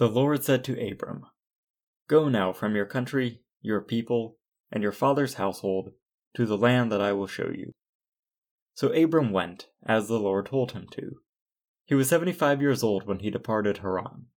The 0.00 0.08
Lord 0.08 0.42
said 0.42 0.64
to 0.64 0.90
Abram, 0.90 1.26
Go 2.08 2.30
now 2.30 2.54
from 2.54 2.74
your 2.74 2.86
country, 2.86 3.42
your 3.60 3.82
people, 3.82 4.38
and 4.72 4.82
your 4.82 4.92
father's 4.92 5.34
household 5.34 5.90
to 6.32 6.46
the 6.46 6.56
land 6.56 6.90
that 6.90 7.02
I 7.02 7.12
will 7.12 7.26
show 7.26 7.50
you. 7.54 7.72
So 8.72 8.94
Abram 8.94 9.30
went, 9.30 9.68
as 9.84 10.08
the 10.08 10.18
Lord 10.18 10.46
told 10.46 10.72
him 10.72 10.86
to. 10.92 11.16
He 11.84 11.94
was 11.94 12.08
seventy 12.08 12.32
five 12.32 12.62
years 12.62 12.82
old 12.82 13.06
when 13.06 13.18
he 13.18 13.28
departed 13.28 13.76
Haran, 13.76 14.28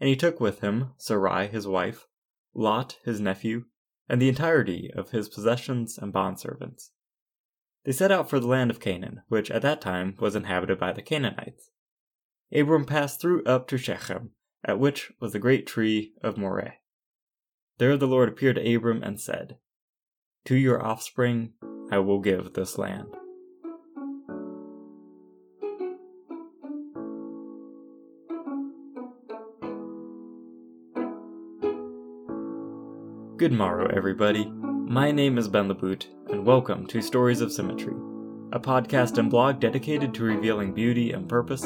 and 0.00 0.08
he 0.08 0.16
took 0.16 0.40
with 0.40 0.60
him 0.60 0.92
Sarai 0.96 1.48
his 1.48 1.66
wife, 1.66 2.06
Lot 2.54 2.96
his 3.04 3.20
nephew, 3.20 3.66
and 4.08 4.22
the 4.22 4.30
entirety 4.30 4.90
of 4.96 5.10
his 5.10 5.28
possessions 5.28 5.98
and 5.98 6.14
bondservants. 6.14 6.92
They 7.84 7.92
set 7.92 8.10
out 8.10 8.30
for 8.30 8.40
the 8.40 8.46
land 8.46 8.70
of 8.70 8.80
Canaan, 8.80 9.20
which 9.28 9.50
at 9.50 9.60
that 9.60 9.82
time 9.82 10.16
was 10.18 10.34
inhabited 10.34 10.80
by 10.80 10.94
the 10.94 11.02
Canaanites. 11.02 11.68
Abram 12.50 12.86
passed 12.86 13.20
through 13.20 13.44
up 13.44 13.68
to 13.68 13.76
Shechem, 13.76 14.30
at 14.64 14.78
which 14.78 15.12
was 15.20 15.32
the 15.32 15.38
great 15.38 15.66
tree 15.66 16.12
of 16.22 16.36
Moreh. 16.36 16.74
There 17.78 17.96
the 17.96 18.06
Lord 18.06 18.28
appeared 18.28 18.56
to 18.56 18.74
Abram 18.74 19.02
and 19.02 19.20
said, 19.20 19.58
To 20.44 20.54
your 20.54 20.84
offspring 20.84 21.52
I 21.90 21.98
will 21.98 22.20
give 22.20 22.52
this 22.52 22.76
land. 22.76 23.16
Good 33.38 33.52
morrow, 33.52 33.90
everybody. 33.96 34.44
My 34.44 35.10
name 35.10 35.38
is 35.38 35.48
Ben 35.48 35.66
LeBoot, 35.66 36.08
and 36.28 36.44
welcome 36.44 36.86
to 36.88 37.00
Stories 37.00 37.40
of 37.40 37.50
Symmetry, 37.50 37.94
a 38.52 38.60
podcast 38.60 39.16
and 39.16 39.30
blog 39.30 39.60
dedicated 39.60 40.12
to 40.12 40.24
revealing 40.24 40.74
beauty 40.74 41.12
and 41.12 41.26
purpose 41.26 41.64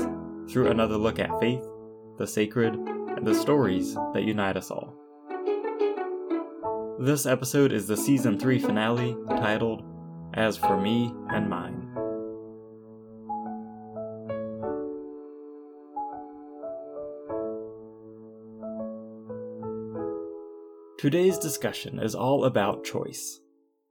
through 0.48 0.68
another 0.68 0.96
look 0.96 1.18
at 1.18 1.40
faith, 1.40 1.66
the 2.16 2.26
sacred, 2.26 2.74
and 2.74 3.26
the 3.26 3.34
stories 3.34 3.94
that 4.12 4.24
unite 4.24 4.56
us 4.56 4.70
all. 4.70 4.94
This 7.00 7.26
episode 7.26 7.72
is 7.72 7.88
the 7.88 7.96
season 7.96 8.38
3 8.38 8.58
finale 8.60 9.16
titled 9.30 9.82
As 10.34 10.56
for 10.56 10.80
Me 10.80 11.12
and 11.30 11.50
Mine. 11.50 11.90
Today's 20.98 21.36
discussion 21.38 21.98
is 21.98 22.14
all 22.14 22.44
about 22.44 22.84
choice. 22.84 23.40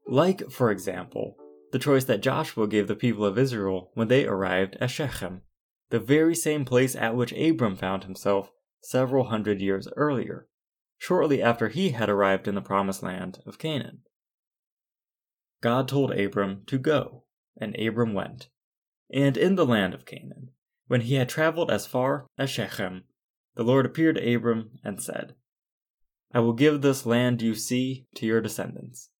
Like, 0.07 0.49
for 0.49 0.71
example, 0.71 1.37
the 1.71 1.79
choice 1.79 2.05
that 2.05 2.21
Joshua 2.21 2.67
gave 2.67 2.87
the 2.87 2.95
people 2.95 3.25
of 3.25 3.37
Israel 3.37 3.91
when 3.93 4.07
they 4.07 4.25
arrived 4.25 4.77
at 4.79 4.89
Shechem, 4.89 5.41
the 5.93 5.99
very 5.99 6.33
same 6.33 6.65
place 6.65 6.95
at 6.95 7.15
which 7.15 7.31
Abram 7.33 7.75
found 7.75 8.03
himself 8.03 8.51
several 8.81 9.25
hundred 9.25 9.61
years 9.61 9.87
earlier, 9.95 10.47
shortly 10.97 11.39
after 11.39 11.69
he 11.69 11.91
had 11.91 12.09
arrived 12.09 12.47
in 12.47 12.55
the 12.55 12.63
promised 12.63 13.03
land 13.03 13.37
of 13.45 13.59
Canaan. 13.59 13.99
God 15.61 15.87
told 15.87 16.11
Abram 16.11 16.63
to 16.65 16.79
go, 16.79 17.25
and 17.55 17.79
Abram 17.79 18.15
went. 18.15 18.49
And 19.13 19.37
in 19.37 19.53
the 19.53 19.67
land 19.67 19.93
of 19.93 20.07
Canaan, 20.07 20.49
when 20.87 21.01
he 21.01 21.13
had 21.13 21.29
traveled 21.29 21.69
as 21.69 21.85
far 21.85 22.25
as 22.39 22.49
Shechem, 22.49 23.03
the 23.53 23.63
Lord 23.63 23.85
appeared 23.85 24.15
to 24.15 24.33
Abram 24.33 24.79
and 24.83 24.99
said, 24.99 25.35
I 26.33 26.39
will 26.39 26.53
give 26.53 26.81
this 26.81 27.05
land 27.05 27.43
you 27.43 27.53
see 27.53 28.07
to 28.15 28.25
your 28.25 28.41
descendants. 28.41 29.11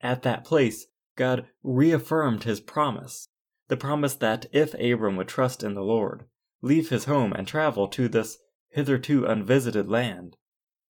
At 0.00 0.22
that 0.22 0.44
place, 0.44 0.86
God 1.16 1.48
reaffirmed 1.62 2.44
his 2.44 2.60
promise, 2.60 3.28
the 3.68 3.76
promise 3.76 4.14
that 4.16 4.46
if 4.52 4.74
Abram 4.74 5.16
would 5.16 5.28
trust 5.28 5.62
in 5.62 5.74
the 5.74 5.82
Lord, 5.82 6.24
leave 6.62 6.88
his 6.88 7.04
home, 7.04 7.32
and 7.32 7.46
travel 7.46 7.88
to 7.88 8.08
this 8.08 8.38
hitherto 8.70 9.24
unvisited 9.24 9.88
land, 9.88 10.36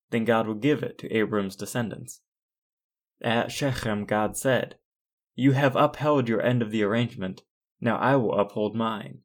then 0.09 0.25
God 0.25 0.47
would 0.47 0.61
give 0.61 0.81
it 0.81 0.97
to 0.99 1.11
Abram's 1.15 1.55
descendants. 1.55 2.21
At 3.21 3.51
Shechem, 3.51 4.05
God 4.05 4.37
said, 4.37 4.77
You 5.35 5.51
have 5.51 5.75
upheld 5.75 6.27
your 6.27 6.41
end 6.41 6.61
of 6.61 6.71
the 6.71 6.83
arrangement, 6.83 7.43
now 7.79 7.97
I 7.97 8.15
will 8.15 8.39
uphold 8.39 8.75
mine. 8.75 9.19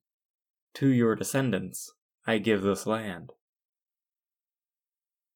To 0.74 0.88
your 0.88 1.14
descendants 1.14 1.92
I 2.26 2.38
give 2.38 2.62
this 2.62 2.86
land 2.86 3.32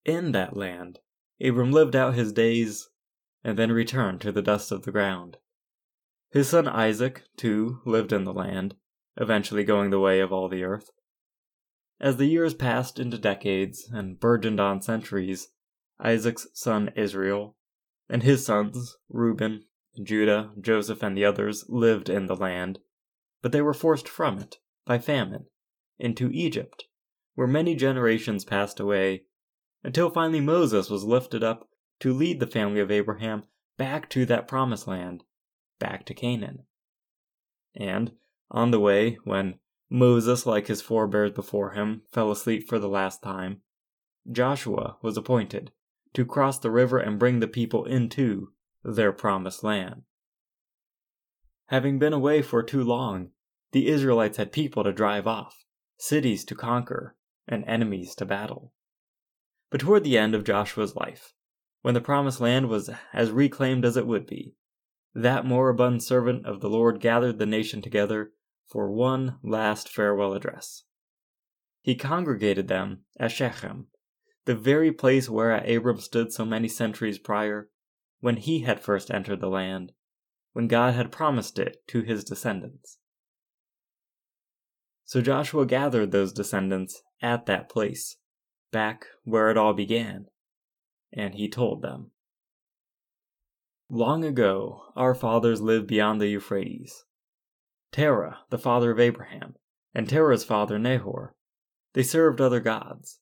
in 0.08 0.32
that 0.32 0.56
land, 0.56 1.00
Abram 1.40 1.70
lived 1.70 1.94
out 1.94 2.14
his 2.14 2.32
days 2.32 2.88
and 3.44 3.58
then 3.58 3.70
returned 3.70 4.22
to 4.22 4.32
the 4.32 4.42
dust 4.42 4.72
of 4.72 4.84
the 4.84 4.90
ground. 4.90 5.36
His 6.30 6.48
son 6.48 6.68
Isaac, 6.68 7.22
too, 7.36 7.80
lived 7.86 8.12
in 8.12 8.24
the 8.24 8.34
land, 8.34 8.76
eventually 9.16 9.64
going 9.64 9.90
the 9.90 10.00
way 10.00 10.20
of 10.20 10.32
all 10.32 10.48
the 10.48 10.62
earth. 10.62 10.90
As 12.00 12.16
the 12.16 12.26
years 12.26 12.54
passed 12.54 12.98
into 12.98 13.18
decades 13.18 13.88
and 13.90 14.20
burgeoned 14.20 14.60
on 14.60 14.82
centuries, 14.82 15.48
Isaac's 15.98 16.46
son 16.54 16.90
Israel, 16.94 17.56
and 18.08 18.22
his 18.22 18.44
sons, 18.44 18.96
Reuben, 19.08 19.64
Judah, 20.02 20.52
Joseph, 20.60 21.02
and 21.02 21.16
the 21.16 21.24
others, 21.24 21.64
lived 21.68 22.08
in 22.08 22.26
the 22.26 22.36
land, 22.36 22.78
but 23.42 23.52
they 23.52 23.62
were 23.62 23.74
forced 23.74 24.08
from 24.08 24.38
it 24.38 24.58
by 24.84 24.98
famine 24.98 25.46
into 25.98 26.30
Egypt, 26.30 26.84
where 27.34 27.48
many 27.48 27.74
generations 27.74 28.44
passed 28.44 28.78
away 28.78 29.24
until 29.82 30.10
finally 30.10 30.40
Moses 30.40 30.90
was 30.90 31.04
lifted 31.04 31.42
up 31.42 31.68
to 32.00 32.12
lead 32.12 32.38
the 32.38 32.46
family 32.46 32.80
of 32.80 32.90
Abraham 32.90 33.44
back 33.76 34.08
to 34.10 34.24
that 34.26 34.46
promised 34.46 34.86
land, 34.86 35.24
back 35.78 36.04
to 36.06 36.14
Canaan. 36.14 36.64
And, 37.74 38.12
on 38.50 38.70
the 38.70 38.80
way, 38.80 39.18
when 39.24 39.58
Moses, 39.90 40.46
like 40.46 40.66
his 40.66 40.82
forebears 40.82 41.32
before 41.32 41.70
him, 41.72 42.02
fell 42.10 42.30
asleep 42.30 42.68
for 42.68 42.78
the 42.78 42.88
last 42.88 43.22
time, 43.22 43.62
Joshua 44.30 44.96
was 45.02 45.16
appointed 45.16 45.72
to 46.14 46.24
cross 46.24 46.58
the 46.58 46.70
river 46.70 46.98
and 46.98 47.18
bring 47.18 47.40
the 47.40 47.46
people 47.46 47.84
into 47.84 48.52
their 48.82 49.12
promised 49.12 49.62
land. 49.62 50.02
Having 51.66 51.98
been 51.98 52.12
away 52.12 52.42
for 52.42 52.62
too 52.62 52.82
long, 52.82 53.30
the 53.72 53.88
Israelites 53.88 54.38
had 54.38 54.52
people 54.52 54.84
to 54.84 54.92
drive 54.92 55.26
off, 55.26 55.64
cities 55.98 56.44
to 56.46 56.54
conquer, 56.54 57.16
and 57.46 57.64
enemies 57.66 58.14
to 58.16 58.24
battle. 58.24 58.72
But 59.70 59.80
toward 59.80 60.04
the 60.04 60.16
end 60.16 60.34
of 60.34 60.44
Joshua's 60.44 60.96
life, 60.96 61.34
when 61.82 61.94
the 61.94 62.00
promised 62.00 62.40
land 62.40 62.68
was 62.68 62.90
as 63.12 63.30
reclaimed 63.30 63.84
as 63.84 63.96
it 63.96 64.06
would 64.06 64.26
be, 64.26 64.54
that 65.14 65.44
moribund 65.44 66.02
servant 66.02 66.46
of 66.46 66.60
the 66.60 66.70
Lord 66.70 67.00
gathered 67.00 67.38
the 67.38 67.46
nation 67.46 67.82
together 67.82 68.32
for 68.66 68.90
one 68.90 69.38
last 69.42 69.88
farewell 69.88 70.34
address. 70.34 70.84
He 71.80 71.94
congregated 71.94 72.68
them 72.68 73.04
at 73.18 73.32
Shechem, 73.32 73.86
the 74.44 74.54
very 74.54 74.92
place 74.92 75.28
where 75.28 75.56
Abram 75.56 76.00
stood 76.00 76.32
so 76.32 76.44
many 76.44 76.68
centuries 76.68 77.18
prior, 77.18 77.70
when 78.20 78.36
he 78.36 78.60
had 78.60 78.80
first 78.80 79.10
entered 79.10 79.40
the 79.40 79.48
land, 79.48 79.92
when 80.52 80.68
God 80.68 80.94
had 80.94 81.12
promised 81.12 81.58
it 81.58 81.78
to 81.88 82.02
his 82.02 82.24
descendants. 82.24 82.98
So 85.04 85.22
Joshua 85.22 85.64
gathered 85.64 86.10
those 86.10 86.32
descendants 86.32 87.02
at 87.22 87.46
that 87.46 87.68
place 87.68 88.16
back 88.70 89.06
where 89.24 89.50
it 89.50 89.56
all 89.56 89.72
began, 89.72 90.26
and 91.12 91.34
he 91.34 91.48
told 91.48 91.80
them. 91.80 92.10
Long 93.90 94.22
ago, 94.22 94.82
our 94.96 95.14
fathers 95.14 95.62
lived 95.62 95.86
beyond 95.86 96.20
the 96.20 96.28
Euphrates. 96.28 97.04
Terah, 97.90 98.40
the 98.50 98.58
father 98.58 98.90
of 98.90 99.00
Abraham, 99.00 99.54
and 99.94 100.06
Terah's 100.06 100.44
father 100.44 100.78
Nahor, 100.78 101.34
they 101.94 102.02
served 102.02 102.38
other 102.38 102.60
gods. 102.60 103.20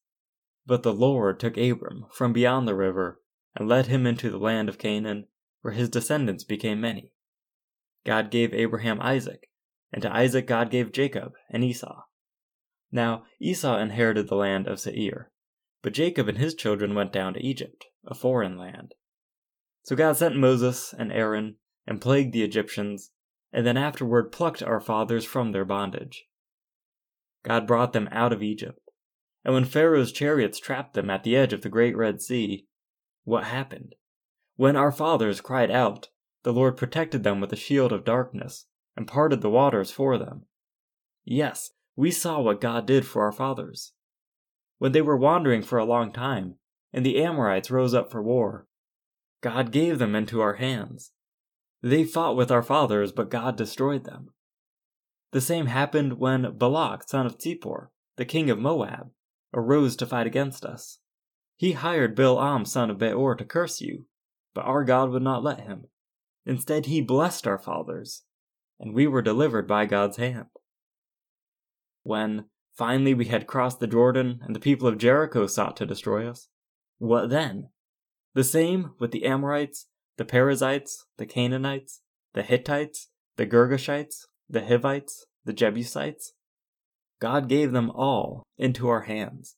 But 0.67 0.83
the 0.83 0.93
Lord 0.93 1.39
took 1.39 1.57
Abram 1.57 2.07
from 2.13 2.33
beyond 2.33 2.67
the 2.67 2.75
river 2.75 3.23
and 3.55 3.69
led 3.69 3.87
him 3.87 4.07
into 4.07 4.29
the 4.29 4.39
land 4.39 4.69
of 4.69 4.77
Canaan, 4.77 5.29
where 5.61 5.73
his 5.73 5.89
descendants 5.89 6.43
became 6.43 6.81
many. 6.81 7.13
God 8.05 8.33
gave 8.33 8.53
Abraham 8.53 9.01
Isaac, 9.01 9.49
and 9.93 10.03
to 10.03 10.13
Isaac 10.13 10.49
God 10.49 10.71
gave 10.71 10.91
Jacob 10.91 11.35
and 11.49 11.63
Esau. 11.63 12.03
Now 12.91 13.25
Esau 13.41 13.79
inherited 13.79 14.29
the 14.29 14.35
land 14.35 14.67
of 14.67 14.81
Seir, 14.81 15.31
but 15.83 15.95
Jacob 15.95 16.29
and 16.29 16.39
his 16.39 16.57
children 16.57 16.97
went 16.97 17.13
down 17.13 17.35
to 17.35 17.45
Egypt, 17.45 17.87
a 18.05 18.15
foreign 18.15 18.59
land. 18.59 18.95
So 19.87 19.95
God 19.95 20.17
sent 20.17 20.35
Moses 20.35 20.93
and 20.99 21.13
Aaron 21.13 21.59
and 21.87 22.01
plagued 22.01 22.33
the 22.33 22.43
Egyptians, 22.43 23.13
and 23.53 23.65
then 23.65 23.77
afterward 23.77 24.33
plucked 24.33 24.61
our 24.61 24.81
fathers 24.81 25.25
from 25.25 25.53
their 25.53 25.65
bondage. 25.65 26.27
God 27.45 27.69
brought 27.69 27.93
them 27.93 28.09
out 28.11 28.33
of 28.33 28.43
Egypt, 28.43 28.81
and 29.45 29.55
when 29.55 29.65
Pharaoh's 29.65 30.11
chariots 30.11 30.59
trapped 30.59 30.95
them 30.95 31.09
at 31.09 31.23
the 31.23 31.37
edge 31.37 31.53
of 31.53 31.63
the 31.63 31.69
great 31.69 31.97
Red 31.97 32.21
Sea, 32.21 32.67
what 33.23 33.45
happened? 33.45 33.95
When 34.57 34.75
our 34.75 34.91
fathers 34.91 35.41
cried 35.41 35.71
out, 35.71 36.09
the 36.43 36.53
Lord 36.53 36.77
protected 36.77 37.23
them 37.23 37.41
with 37.41 37.53
a 37.53 37.57
shield 37.57 37.93
of 37.93 38.05
darkness 38.05 38.67
and 38.97 39.07
parted 39.07 39.41
the 39.41 39.51
waters 39.51 39.93
for 39.93 40.19
them. 40.19 40.47
Yes, 41.25 41.71
we 41.95 42.11
saw 42.11 42.41
what 42.41 42.61
God 42.61 42.89
did 42.89 43.07
for 43.07 43.23
our 43.23 43.31
fathers 43.31 43.93
when 44.79 44.91
they 44.91 45.01
were 45.01 45.17
wandering 45.17 45.63
for 45.63 45.79
a 45.79 45.85
long 45.85 46.13
time, 46.13 46.57
and 46.93 47.07
the 47.07 47.23
Amorites 47.23 47.71
rose 47.71 47.95
up 47.95 48.11
for 48.11 48.21
war. 48.21 48.67
God 49.43 49.71
gave 49.71 49.99
them 49.99 50.15
into 50.15 50.41
our 50.41 50.55
hands. 50.55 51.13
They 51.83 52.05
fought 52.05 52.37
with 52.37 52.51
our 52.51 52.63
fathers, 52.63 53.13
but 53.13 53.31
God 53.31 53.57
destroyed 53.57 54.05
them. 54.05 54.31
The 55.33 55.41
same 55.41 55.67
happened 55.67 56.19
when 56.19 56.57
Balak, 56.57 57.09
son 57.09 57.27
of 57.27 57.39
Zippor, 57.39 57.89
the 58.17 58.25
king 58.25 58.49
of 58.51 58.59
Moab, 58.59 59.11
arose 59.53 59.97
to 59.97 60.07
fight 60.07 60.27
against 60.27 60.65
us. 60.65 60.99
He 61.57 61.73
hired 61.73 62.17
Bil'am 62.17 62.67
son 62.67 62.91
of 62.91 62.99
Beor 62.99 63.35
to 63.35 63.45
curse 63.45 63.81
you, 63.81 64.07
but 64.55 64.65
our 64.65 64.85
God 64.85 65.11
would 65.11 65.23
not 65.23 65.43
let 65.43 65.61
him. 65.61 65.87
Instead, 66.45 66.87
he 66.87 67.01
blessed 67.01 67.47
our 67.47 67.59
fathers, 67.59 68.25
and 68.79 68.95
we 68.95 69.07
were 69.07 69.23
delivered 69.23 69.67
by 69.67 69.87
God's 69.87 70.17
hand. 70.17 70.47
When, 72.03 72.47
finally, 72.77 73.15
we 73.15 73.27
had 73.27 73.47
crossed 73.47 73.81
the 73.81 73.87
Jordan 73.87 74.41
and 74.43 74.55
the 74.55 74.61
people 74.61 74.87
of 74.87 74.99
Jericho 74.99 75.47
sought 75.47 75.77
to 75.79 75.87
destroy 75.87 76.29
us, 76.29 76.49
what 76.99 77.31
then? 77.31 77.71
The 78.37 78.45
same 78.45 78.91
with 78.99 79.13
the 79.13 79.25
Amorites, 79.25 79.87
the 80.19 80.25
Perizzites, 80.27 81.07
the 81.17 81.25
Canaanites, 81.25 82.03
the 82.35 82.43
Hittites, 82.43 83.09
the 83.37 83.47
Girgashites, 83.47 84.27
the 84.47 84.61
Hivites, 84.61 85.25
the 85.47 85.55
Jebusites. 85.55 86.35
God 87.19 87.49
gave 87.49 87.73
them 87.73 87.91
all 87.91 88.43
into 88.59 88.89
our 88.89 89.05
hands. 89.05 89.57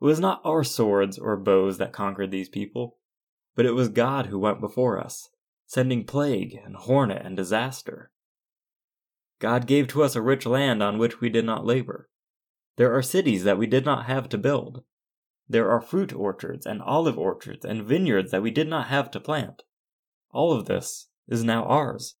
It 0.00 0.04
was 0.04 0.18
not 0.18 0.40
our 0.44 0.64
swords 0.64 1.16
or 1.16 1.36
bows 1.36 1.78
that 1.78 1.92
conquered 1.92 2.32
these 2.32 2.48
people, 2.48 2.96
but 3.54 3.66
it 3.66 3.76
was 3.76 3.88
God 3.88 4.26
who 4.26 4.38
went 4.40 4.60
before 4.60 4.98
us, 4.98 5.28
sending 5.68 6.02
plague 6.02 6.58
and 6.64 6.74
hornet 6.74 7.24
and 7.24 7.36
disaster. 7.36 8.10
God 9.38 9.68
gave 9.68 9.86
to 9.86 10.02
us 10.02 10.16
a 10.16 10.22
rich 10.22 10.44
land 10.44 10.82
on 10.82 10.98
which 10.98 11.20
we 11.20 11.28
did 11.28 11.44
not 11.44 11.64
labor. 11.64 12.08
There 12.78 12.92
are 12.92 13.00
cities 13.00 13.44
that 13.44 13.58
we 13.58 13.68
did 13.68 13.84
not 13.84 14.06
have 14.06 14.28
to 14.30 14.38
build. 14.38 14.82
There 15.52 15.70
are 15.70 15.82
fruit 15.82 16.14
orchards 16.14 16.64
and 16.64 16.80
olive 16.80 17.18
orchards 17.18 17.62
and 17.62 17.84
vineyards 17.84 18.30
that 18.30 18.40
we 18.40 18.50
did 18.50 18.68
not 18.68 18.86
have 18.86 19.10
to 19.10 19.20
plant. 19.20 19.64
All 20.30 20.50
of 20.50 20.64
this 20.64 21.10
is 21.28 21.44
now 21.44 21.64
ours. 21.64 22.16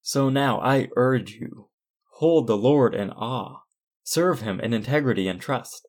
So 0.00 0.30
now 0.30 0.62
I 0.62 0.88
urge 0.96 1.32
you 1.32 1.68
hold 2.14 2.46
the 2.46 2.56
Lord 2.56 2.94
in 2.94 3.10
awe, 3.10 3.58
serve 4.02 4.40
him 4.40 4.60
in 4.60 4.72
integrity 4.72 5.28
and 5.28 5.38
trust. 5.38 5.86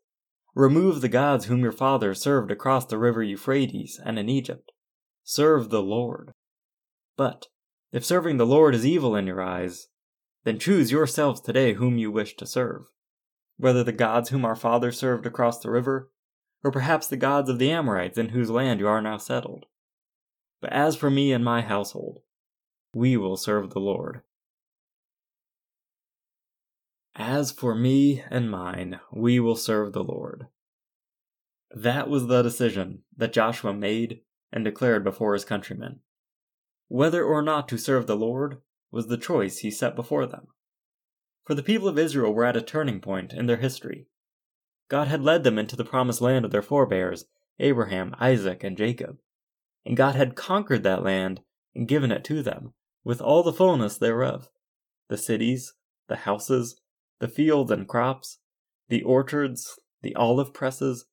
Remove 0.54 1.00
the 1.00 1.08
gods 1.08 1.46
whom 1.46 1.62
your 1.62 1.72
fathers 1.72 2.22
served 2.22 2.52
across 2.52 2.86
the 2.86 2.98
river 2.98 3.24
Euphrates 3.24 3.98
and 4.04 4.20
in 4.20 4.28
Egypt. 4.28 4.74
Serve 5.24 5.70
the 5.70 5.82
Lord. 5.82 6.34
But 7.16 7.46
if 7.94 8.04
serving 8.04 8.36
the 8.36 8.46
Lord 8.46 8.76
is 8.76 8.86
evil 8.86 9.16
in 9.16 9.28
your 9.28 9.42
eyes, 9.42 9.88
then 10.44 10.60
choose 10.60 10.92
yourselves 10.92 11.40
today 11.40 11.76
whom 11.76 11.98
you 11.98 12.12
wish 12.12 12.36
to 12.36 12.46
serve, 12.46 12.82
whether 13.58 13.84
the 13.84 13.92
gods 13.92 14.30
whom 14.30 14.46
our 14.46 14.56
fathers 14.56 14.98
served 14.98 15.26
across 15.26 15.60
the 15.60 15.72
river, 15.72 16.12
or 16.64 16.72
perhaps 16.72 17.08
the 17.08 17.18
gods 17.18 17.50
of 17.50 17.60
the 17.60 17.72
Amorites 17.72 18.18
in 18.18 18.30
whose 18.30 18.50
land 18.50 18.80
you 18.80 18.88
are 18.88 19.02
now 19.02 19.18
settled. 19.18 19.66
But 20.62 20.74
as 20.74 20.96
for 20.96 21.10
me 21.10 21.32
and 21.32 21.44
my 21.44 21.62
household, 21.62 22.22
we 22.94 23.18
will 23.18 23.38
serve 23.38 23.72
the 23.72 23.80
Lord. 23.80 24.22
As 27.16 27.52
for 27.52 27.76
me 27.76 28.24
and 28.30 28.52
mine, 28.52 29.00
we 29.12 29.40
will 29.40 29.56
serve 29.56 29.94
the 29.94 30.04
Lord. 30.04 30.48
That 31.74 32.10
was 32.10 32.28
the 32.28 32.42
decision 32.42 33.04
that 33.16 33.34
Joshua 33.34 33.74
made 33.74 34.22
and 34.52 34.66
declared 34.66 35.04
before 35.04 35.34
his 35.34 35.46
countrymen. 35.46 36.00
Whether 36.88 37.24
or 37.24 37.42
not 37.42 37.68
to 37.70 37.78
serve 37.78 38.08
the 38.08 38.16
Lord 38.16 38.58
was 38.92 39.08
the 39.08 39.18
choice 39.18 39.60
he 39.60 39.72
set 39.72 39.96
before 39.96 40.26
them. 40.26 40.48
For 41.46 41.54
the 41.54 41.64
people 41.64 41.88
of 41.88 42.00
Israel 42.00 42.34
were 42.34 42.46
at 42.46 42.58
a 42.58 42.62
turning 42.62 43.00
point 43.00 43.32
in 43.34 43.46
their 43.46 43.58
history. 43.58 44.08
God 44.90 45.08
had 45.08 45.22
led 45.22 45.44
them 45.44 45.58
into 45.58 45.76
the 45.76 45.86
promised 45.86 46.22
land 46.22 46.46
of 46.46 46.52
their 46.52 46.62
forebears, 46.62 47.26
Abraham, 47.60 48.16
Isaac, 48.20 48.64
and 48.64 48.78
Jacob, 48.78 49.20
and 49.86 49.96
God 49.96 50.16
had 50.16 50.36
conquered 50.36 50.84
that 50.84 51.04
land 51.04 51.42
and 51.74 51.88
given 51.88 52.12
it 52.12 52.24
to 52.26 52.42
them 52.42 52.74
with 53.04 53.22
all 53.22 53.44
the 53.44 53.54
fullness 53.54 53.98
thereof 53.98 54.50
the 55.08 55.18
cities, 55.18 55.74
the 56.08 56.16
houses, 56.16 56.82
the 57.20 57.28
fields 57.28 57.70
and 57.70 57.88
crops, 57.88 58.40
the 58.90 59.04
orchards, 59.04 59.80
the 60.02 60.16
olive 60.16 60.52
presses, 60.52 61.06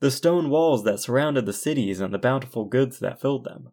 the 0.00 0.10
stone 0.10 0.50
walls 0.50 0.84
that 0.84 1.00
surrounded 1.00 1.46
the 1.46 1.52
cities 1.52 1.98
and 2.00 2.12
the 2.12 2.18
bountiful 2.18 2.66
goods 2.66 2.98
that 2.98 3.20
filled 3.20 3.44
them. 3.44 3.70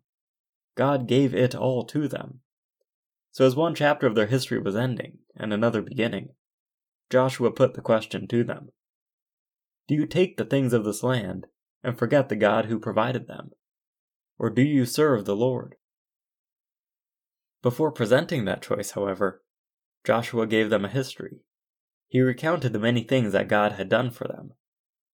God 0.75 1.07
gave 1.07 1.35
it 1.35 1.53
all 1.53 1.83
to 1.85 2.07
them. 2.07 2.39
So, 3.35 3.45
as 3.45 3.53
one 3.53 3.75
chapter 3.75 4.07
of 4.07 4.15
their 4.15 4.27
history 4.27 4.59
was 4.59 4.77
ending 4.77 5.17
and 5.35 5.51
another 5.51 5.81
beginning, 5.81 6.29
Joshua 7.09 7.51
put 7.51 7.73
the 7.73 7.81
question 7.81 8.29
to 8.29 8.45
them 8.45 8.69
Do 9.89 9.95
you 9.95 10.05
take 10.05 10.37
the 10.37 10.45
things 10.45 10.71
of 10.71 10.85
this 10.85 11.03
land 11.03 11.47
and 11.83 11.99
forget 11.99 12.29
the 12.29 12.37
God 12.37 12.67
who 12.67 12.79
provided 12.79 13.27
them? 13.27 13.51
Or 14.39 14.49
do 14.49 14.61
you 14.61 14.85
serve 14.85 15.25
the 15.25 15.35
Lord? 15.35 15.75
Before 17.61 17.91
presenting 17.91 18.45
that 18.45 18.61
choice, 18.61 18.91
however, 18.91 19.43
Joshua 20.05 20.47
gave 20.47 20.69
them 20.69 20.85
a 20.85 20.89
history. 20.89 21.41
He 22.07 22.21
recounted 22.21 22.71
the 22.71 22.79
many 22.79 23.03
things 23.03 23.33
that 23.33 23.49
God 23.49 23.73
had 23.73 23.89
done 23.89 24.11
for 24.11 24.29
them, 24.29 24.53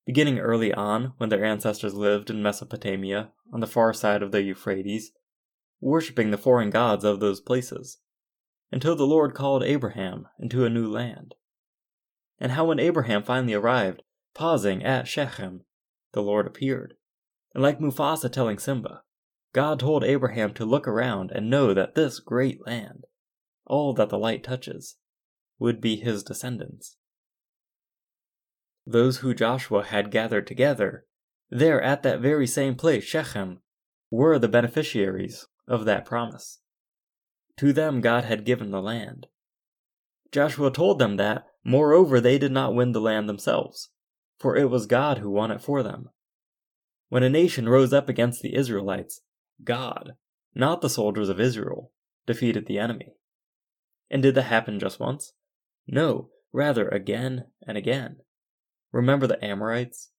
beginning 0.06 0.38
early 0.38 0.72
on 0.72 1.14
when 1.18 1.30
their 1.30 1.44
ancestors 1.44 1.96
lived 1.96 2.30
in 2.30 2.44
Mesopotamia 2.44 3.32
on 3.52 3.62
the 3.62 3.66
far 3.66 3.94
side 3.94 4.22
of 4.22 4.32
the 4.32 4.44
Euphrates, 4.44 5.12
worshipping 5.80 6.30
the 6.30 6.38
foreign 6.38 6.70
gods 6.70 7.04
of 7.04 7.20
those 7.20 7.42
places, 7.42 7.98
until 8.72 8.96
the 8.96 9.06
Lord 9.06 9.34
called 9.34 9.64
Abraham 9.64 10.28
into 10.40 10.66
a 10.66 10.70
new 10.70 10.88
land. 10.90 11.36
And 12.40 12.54
how 12.54 12.66
when 12.66 12.80
Abraham 12.80 13.24
finally 13.24 13.54
arrived, 13.54 14.04
pausing 14.34 14.84
at 14.84 15.08
Shechem, 15.08 15.64
the 16.14 16.24
Lord 16.24 16.48
appeared, 16.48 16.96
and 17.54 17.62
like 17.62 17.80
Mufasa 17.80 18.32
telling 18.32 18.58
Simba, 18.58 19.04
God 19.54 19.80
told 19.80 20.04
Abraham 20.04 20.54
to 20.54 20.66
look 20.66 20.88
around 20.88 21.32
and 21.32 21.50
know 21.50 21.74
that 21.74 21.96
this 21.96 22.20
great 22.20 22.66
land, 22.66 23.06
all 23.66 23.94
that 23.94 24.10
the 24.10 24.18
light 24.18 24.44
touches, 24.44 24.96
would 25.60 25.82
be 25.82 25.98
his 25.98 26.24
descendants. 26.24 26.98
Those 28.86 29.18
who 29.18 29.34
Joshua 29.34 29.84
had 29.84 30.10
gathered 30.10 30.48
together, 30.48 31.06
there 31.50 31.82
at 31.82 32.02
that 32.04 32.22
very 32.22 32.48
same 32.48 32.76
place, 32.76 33.04
Shechem, 33.04 33.60
were 34.10 34.40
the 34.40 34.48
beneficiaries 34.48 35.48
of 35.68 35.86
that 35.86 36.06
promise. 36.06 36.61
To 37.62 37.72
them 37.72 38.02
God 38.02 38.24
had 38.24 38.44
given 38.44 38.72
the 38.72 38.82
land. 38.82 39.28
Joshua 40.32 40.72
told 40.72 40.98
them 40.98 41.18
that, 41.18 41.46
moreover, 41.64 42.20
they 42.20 42.40
did 42.40 42.52
not 42.52 42.74
win 42.74 42.92
the 42.92 43.00
land 43.00 43.30
themselves, 43.30 43.90
for 44.40 44.58
it 44.58 44.72
was 44.72 44.88
God 44.88 45.20
who 45.20 45.30
won 45.30 45.52
it 45.52 45.62
for 45.62 45.84
them. 45.84 46.10
When 47.10 47.22
a 47.22 47.30
nation 47.30 47.70
rose 47.70 47.94
up 47.94 48.10
against 48.10 48.42
the 48.42 48.56
Israelites, 48.56 49.22
God, 49.64 50.14
not 50.56 50.82
the 50.82 50.90
soldiers 50.90 51.30
of 51.30 51.40
Israel, 51.40 51.92
defeated 52.26 52.66
the 52.66 52.80
enemy. 52.80 53.14
And 54.10 54.24
did 54.24 54.34
that 54.34 54.46
happen 54.46 54.80
just 54.80 55.00
once? 55.00 55.34
No, 55.86 56.32
rather 56.52 56.90
again 56.90 57.46
and 57.68 57.78
again. 57.78 58.22
Remember 58.92 59.28
the 59.28 59.46
Amorites? 59.46 60.10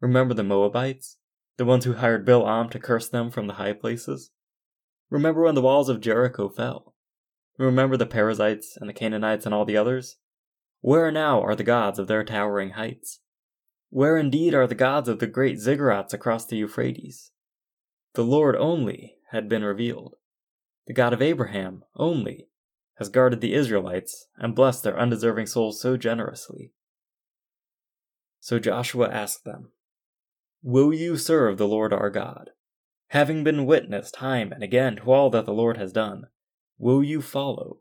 Remember 0.00 0.34
the 0.34 0.42
Moabites? 0.42 1.18
The 1.58 1.64
ones 1.64 1.84
who 1.84 1.92
hired 1.92 2.26
Bil'am 2.26 2.68
to 2.70 2.80
curse 2.80 3.08
them 3.08 3.30
from 3.30 3.46
the 3.46 3.54
high 3.54 3.72
places? 3.72 4.32
Remember 5.10 5.42
when 5.42 5.54
the 5.54 5.62
walls 5.62 5.88
of 5.88 6.00
Jericho 6.00 6.48
fell? 6.48 6.94
Remember 7.56 7.96
the 7.96 8.06
Perizzites 8.06 8.76
and 8.76 8.88
the 8.88 8.94
Canaanites 8.94 9.46
and 9.46 9.54
all 9.54 9.64
the 9.64 9.76
others? 9.76 10.16
Where 10.80 11.10
now 11.10 11.42
are 11.42 11.56
the 11.56 11.64
gods 11.64 11.98
of 11.98 12.06
their 12.06 12.22
towering 12.22 12.70
heights? 12.70 13.20
Where 13.90 14.16
indeed 14.16 14.54
are 14.54 14.66
the 14.66 14.74
gods 14.74 15.08
of 15.08 15.18
the 15.18 15.26
great 15.26 15.58
ziggurats 15.58 16.12
across 16.12 16.46
the 16.46 16.56
Euphrates? 16.56 17.32
The 18.14 18.24
Lord 18.24 18.54
only 18.56 19.16
had 19.30 19.48
been 19.48 19.64
revealed. 19.64 20.16
The 20.86 20.92
God 20.92 21.12
of 21.12 21.22
Abraham 21.22 21.84
only 21.96 22.48
has 22.98 23.08
guarded 23.08 23.40
the 23.40 23.54
Israelites 23.54 24.28
and 24.36 24.54
blessed 24.54 24.82
their 24.82 24.98
undeserving 24.98 25.46
souls 25.46 25.80
so 25.80 25.96
generously. 25.96 26.72
So 28.40 28.58
Joshua 28.58 29.08
asked 29.08 29.44
them, 29.44 29.72
Will 30.62 30.92
you 30.92 31.16
serve 31.16 31.58
the 31.58 31.68
Lord 31.68 31.92
our 31.92 32.10
God? 32.10 32.50
Having 33.08 33.44
been 33.44 33.64
witness 33.64 34.10
time 34.10 34.52
and 34.52 34.62
again 34.62 34.96
to 34.96 35.12
all 35.12 35.30
that 35.30 35.46
the 35.46 35.52
Lord 35.52 35.78
has 35.78 35.92
done, 35.92 36.26
will 36.78 37.02
you 37.02 37.22
follow? 37.22 37.78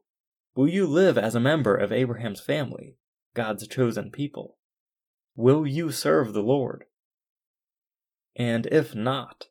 Will 0.56 0.70
you 0.70 0.88
live 0.88 1.18
as 1.18 1.36
a 1.36 1.40
member 1.40 1.76
of 1.76 1.92
Abraham's 1.92 2.40
family, 2.40 2.96
God's 3.34 3.68
chosen 3.68 4.10
people? 4.10 4.58
Will 5.36 5.68
you 5.68 5.92
serve 5.92 6.34
the 6.34 6.42
Lord? 6.42 6.86
And 8.36 8.68
if 8.68 8.96
not, 8.96 9.48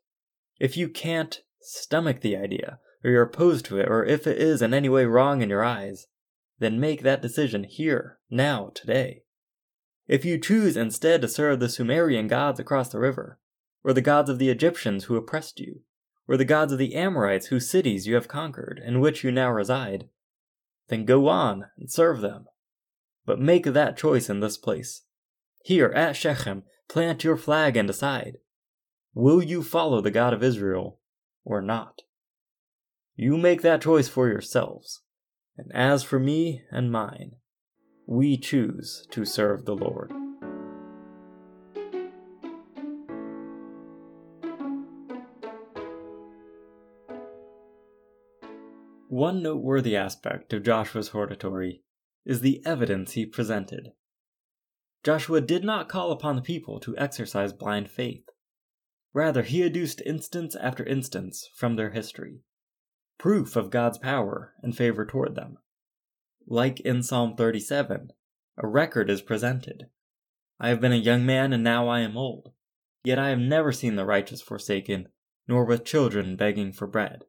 if 0.59 0.77
you 0.77 0.89
can't 0.89 1.43
stomach 1.61 2.23
the 2.23 2.37
idea, 2.37 2.79
or 3.05 3.11
you're 3.11 3.23
opposed 3.23 3.67
to 3.67 3.79
it, 3.79 3.89
or 3.89 4.05
if 4.05 4.27
it 4.27 4.39
is 4.39 4.63
in 4.63 4.73
any 4.73 4.89
way 4.89 5.05
wrong 5.05 5.43
in 5.43 5.51
your 5.51 5.63
eyes, 5.63 6.07
then 6.59 6.81
make 6.81 7.03
that 7.03 7.21
decision 7.21 7.65
here, 7.65 8.19
now, 8.31 8.71
today. 8.75 9.25
If 10.09 10.25
you 10.25 10.39
choose 10.39 10.77
instead 10.77 11.21
to 11.21 11.29
serve 11.29 11.61
the 11.61 11.69
Sumerian 11.69 12.29
gods 12.29 12.59
across 12.59 12.89
the 12.89 12.99
river, 12.99 13.39
or 13.87 13.93
the 13.93 14.03
gods 14.03 14.29
of 14.29 14.41
the 14.41 14.51
Egyptians 14.51 15.05
who 15.05 15.15
oppressed 15.15 15.61
you, 15.61 15.83
or 16.27 16.37
the 16.37 16.45
gods 16.45 16.73
of 16.73 16.79
the 16.79 16.97
Amorites 16.97 17.47
whose 17.47 17.71
cities 17.71 18.05
you 18.05 18.17
have 18.17 18.27
conquered, 18.27 18.83
in 18.85 18.99
which 18.99 19.23
you 19.23 19.31
now 19.31 19.49
reside, 19.49 20.09
then 20.89 21.05
go 21.05 21.29
on 21.29 21.67
and 21.79 21.89
serve 21.89 22.21
them. 22.21 22.47
But 23.25 23.39
make 23.39 23.63
that 23.65 23.97
choice 23.97 24.29
in 24.29 24.41
this 24.41 24.59
place. 24.59 25.03
Here 25.65 25.93
at 25.95 26.17
Shechem, 26.17 26.65
plant 26.89 27.23
your 27.23 27.37
flag 27.37 27.77
and 27.77 27.87
decide 27.87 28.39
Will 29.15 29.41
you 29.41 29.63
follow 29.63 30.01
the 30.01 30.11
God 30.11 30.35
of 30.35 30.43
Israel 30.43 30.99
or 31.45 31.63
not? 31.63 32.03
You 33.15 33.39
make 33.39 33.63
that 33.63 33.83
choice 33.83 34.09
for 34.09 34.27
yourselves. 34.27 35.03
And 35.57 35.71
as 35.73 36.03
for 36.03 36.19
me 36.19 36.63
and 36.73 36.91
mine, 36.91 37.37
we 38.05 38.37
choose 38.37 39.07
to 39.13 39.25
serve 39.25 39.65
the 39.65 39.77
Lord. 39.77 40.26
One 49.17 49.43
noteworthy 49.43 49.97
aspect 49.97 50.53
of 50.53 50.63
Joshua's 50.63 51.09
hortatory 51.09 51.81
is 52.27 52.43
the 52.43 52.61
evidence 52.67 53.13
he 53.13 53.25
presented. 53.25 53.93
Joshua 55.03 55.41
did 55.41 55.65
not 55.65 55.89
call 55.89 56.13
upon 56.13 56.37
the 56.37 56.43
people 56.43 56.79
to 56.81 56.95
exercise 56.99 57.55
blind 57.55 57.91
faith. 57.91 58.29
Rather, 59.15 59.43
he 59.43 59.63
adduced 59.63 60.03
instance 60.05 60.55
after 60.55 60.85
instance 60.85 61.49
from 61.55 61.77
their 61.77 61.93
history, 61.93 62.43
proof 63.17 63.57
of 63.57 63.71
God's 63.71 63.97
power 63.97 64.53
and 64.63 64.77
favor 64.77 65.07
toward 65.07 65.35
them. 65.35 65.57
Like 66.47 66.81
in 66.81 67.03
Psalm 67.03 67.37
37, 67.37 68.11
a 68.59 68.67
record 68.67 69.09
is 69.09 69.23
presented. 69.23 69.87
I 70.61 70.69
have 70.69 70.83
been 70.83 70.93
a 70.93 70.97
young 70.97 71.25
man 71.25 71.55
and 71.55 71.65
now 71.65 71.89
I 71.89 72.01
am 72.01 72.19
old, 72.19 72.53
yet 73.03 73.19
I 73.19 73.31
have 73.31 73.39
never 73.39 73.73
seen 73.73 73.97
the 73.97 74.05
righteous 74.05 74.43
forsaken, 74.43 75.09
nor 75.49 75.65
with 75.65 75.87
children 75.87 76.37
begging 76.37 76.71
for 76.71 76.87
bread. 76.87 77.25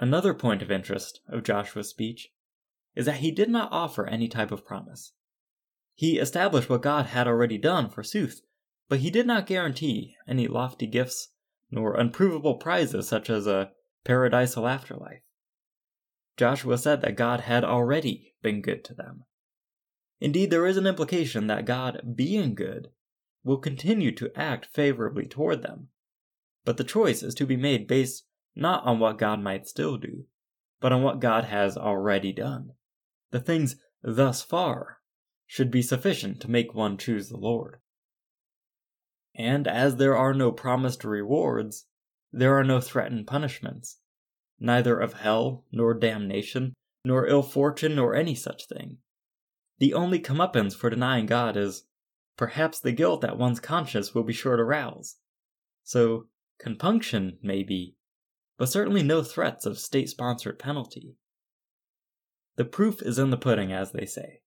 Another 0.00 0.32
point 0.32 0.62
of 0.62 0.70
interest 0.70 1.20
of 1.28 1.42
Joshua's 1.42 1.90
speech 1.90 2.30
is 2.96 3.04
that 3.04 3.18
he 3.18 3.30
did 3.30 3.50
not 3.50 3.70
offer 3.70 4.06
any 4.06 4.28
type 4.28 4.50
of 4.50 4.64
promise. 4.64 5.12
He 5.94 6.18
established 6.18 6.70
what 6.70 6.80
God 6.80 7.06
had 7.06 7.28
already 7.28 7.58
done, 7.58 7.90
forsooth, 7.90 8.40
but 8.88 9.00
he 9.00 9.10
did 9.10 9.26
not 9.26 9.46
guarantee 9.46 10.16
any 10.26 10.48
lofty 10.48 10.86
gifts 10.86 11.28
nor 11.70 11.94
unprovable 11.94 12.54
prizes 12.54 13.06
such 13.06 13.28
as 13.28 13.46
a 13.46 13.72
paradisal 14.02 14.66
afterlife. 14.66 15.20
Joshua 16.38 16.78
said 16.78 17.02
that 17.02 17.16
God 17.16 17.40
had 17.42 17.62
already 17.62 18.34
been 18.42 18.62
good 18.62 18.82
to 18.86 18.94
them. 18.94 19.24
Indeed, 20.18 20.50
there 20.50 20.66
is 20.66 20.78
an 20.78 20.86
implication 20.86 21.46
that 21.48 21.66
God, 21.66 22.14
being 22.16 22.54
good, 22.54 22.88
will 23.44 23.58
continue 23.58 24.12
to 24.16 24.32
act 24.34 24.66
favorably 24.72 25.26
toward 25.26 25.62
them. 25.62 25.88
But 26.64 26.78
the 26.78 26.84
choice 26.84 27.22
is 27.22 27.34
to 27.34 27.46
be 27.46 27.56
made 27.56 27.86
based 27.86 28.24
not 28.60 28.84
on 28.84 28.98
what 28.98 29.18
God 29.18 29.40
might 29.40 29.66
still 29.66 29.96
do, 29.96 30.26
but 30.80 30.92
on 30.92 31.02
what 31.02 31.20
God 31.20 31.44
has 31.44 31.76
already 31.76 32.32
done. 32.32 32.72
The 33.30 33.40
things 33.40 33.76
thus 34.02 34.42
far 34.42 34.98
should 35.46 35.70
be 35.70 35.82
sufficient 35.82 36.40
to 36.40 36.50
make 36.50 36.74
one 36.74 36.96
choose 36.96 37.28
the 37.28 37.36
Lord. 37.36 37.78
And 39.34 39.66
as 39.66 39.96
there 39.96 40.16
are 40.16 40.34
no 40.34 40.52
promised 40.52 41.04
rewards, 41.04 41.86
there 42.32 42.56
are 42.56 42.64
no 42.64 42.80
threatened 42.80 43.26
punishments, 43.26 43.98
neither 44.58 44.98
of 44.98 45.14
hell, 45.14 45.64
nor 45.72 45.94
damnation, 45.94 46.74
nor 47.04 47.26
ill 47.26 47.42
fortune, 47.42 47.96
nor 47.96 48.14
any 48.14 48.34
such 48.34 48.66
thing. 48.66 48.98
The 49.78 49.94
only 49.94 50.20
comeuppance 50.20 50.74
for 50.74 50.90
denying 50.90 51.26
God 51.26 51.56
is 51.56 51.84
perhaps 52.36 52.78
the 52.80 52.92
guilt 52.92 53.22
that 53.22 53.38
one's 53.38 53.60
conscience 53.60 54.14
will 54.14 54.22
be 54.22 54.32
sure 54.32 54.56
to 54.56 54.64
rouse. 54.64 55.16
So, 55.82 56.26
compunction 56.58 57.38
may 57.42 57.62
be, 57.62 57.96
but 58.60 58.68
certainly 58.68 59.02
no 59.02 59.22
threats 59.22 59.64
of 59.64 59.78
state 59.78 60.10
sponsored 60.10 60.58
penalty. 60.58 61.16
The 62.56 62.64
proof 62.66 63.00
is 63.00 63.18
in 63.18 63.30
the 63.30 63.38
pudding, 63.38 63.72
as 63.72 63.92
they 63.92 64.04
say. 64.04 64.42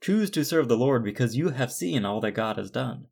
Choose 0.00 0.30
to 0.30 0.44
serve 0.44 0.68
the 0.68 0.76
Lord 0.76 1.02
because 1.02 1.36
you 1.36 1.48
have 1.48 1.72
seen 1.72 2.04
all 2.04 2.20
that 2.20 2.36
God 2.36 2.56
has 2.56 2.70
done. 2.70 3.08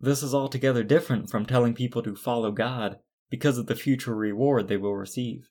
This 0.00 0.20
is 0.20 0.34
altogether 0.34 0.82
different 0.82 1.30
from 1.30 1.46
telling 1.46 1.74
people 1.74 2.02
to 2.02 2.16
follow 2.16 2.50
God 2.50 2.98
because 3.30 3.56
of 3.56 3.66
the 3.66 3.76
future 3.76 4.16
reward 4.16 4.66
they 4.66 4.76
will 4.76 4.96
receive. 4.96 5.48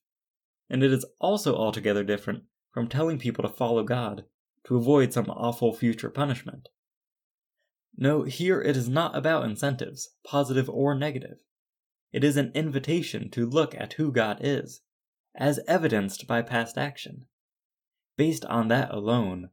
And 0.70 0.84
it 0.84 0.92
is 0.92 1.06
also 1.22 1.56
altogether 1.56 2.04
different 2.04 2.44
from 2.74 2.90
telling 2.90 3.18
people 3.18 3.44
to 3.44 3.56
follow 3.56 3.84
God 3.84 4.26
to 4.66 4.76
avoid 4.76 5.14
some 5.14 5.30
awful 5.30 5.74
future 5.74 6.10
punishment. 6.10 6.68
No, 7.96 8.24
here 8.24 8.62
it 8.62 8.76
is 8.76 8.90
not 8.90 9.16
about 9.16 9.46
incentives, 9.46 10.10
positive 10.26 10.70
or 10.70 10.94
negative. 10.94 11.38
It 12.12 12.24
is 12.24 12.38
an 12.38 12.52
invitation 12.56 13.30
to 13.32 13.46
look 13.46 13.76
at 13.76 13.94
who 13.94 14.12
God 14.12 14.40
is, 14.42 14.82
as 15.36 15.60
evidenced 15.68 16.28
by 16.28 16.42
past 16.42 16.78
action. 16.78 17.26
Based 18.16 18.46
on 18.46 18.70
that 18.70 18.92
alone, 18.92 19.50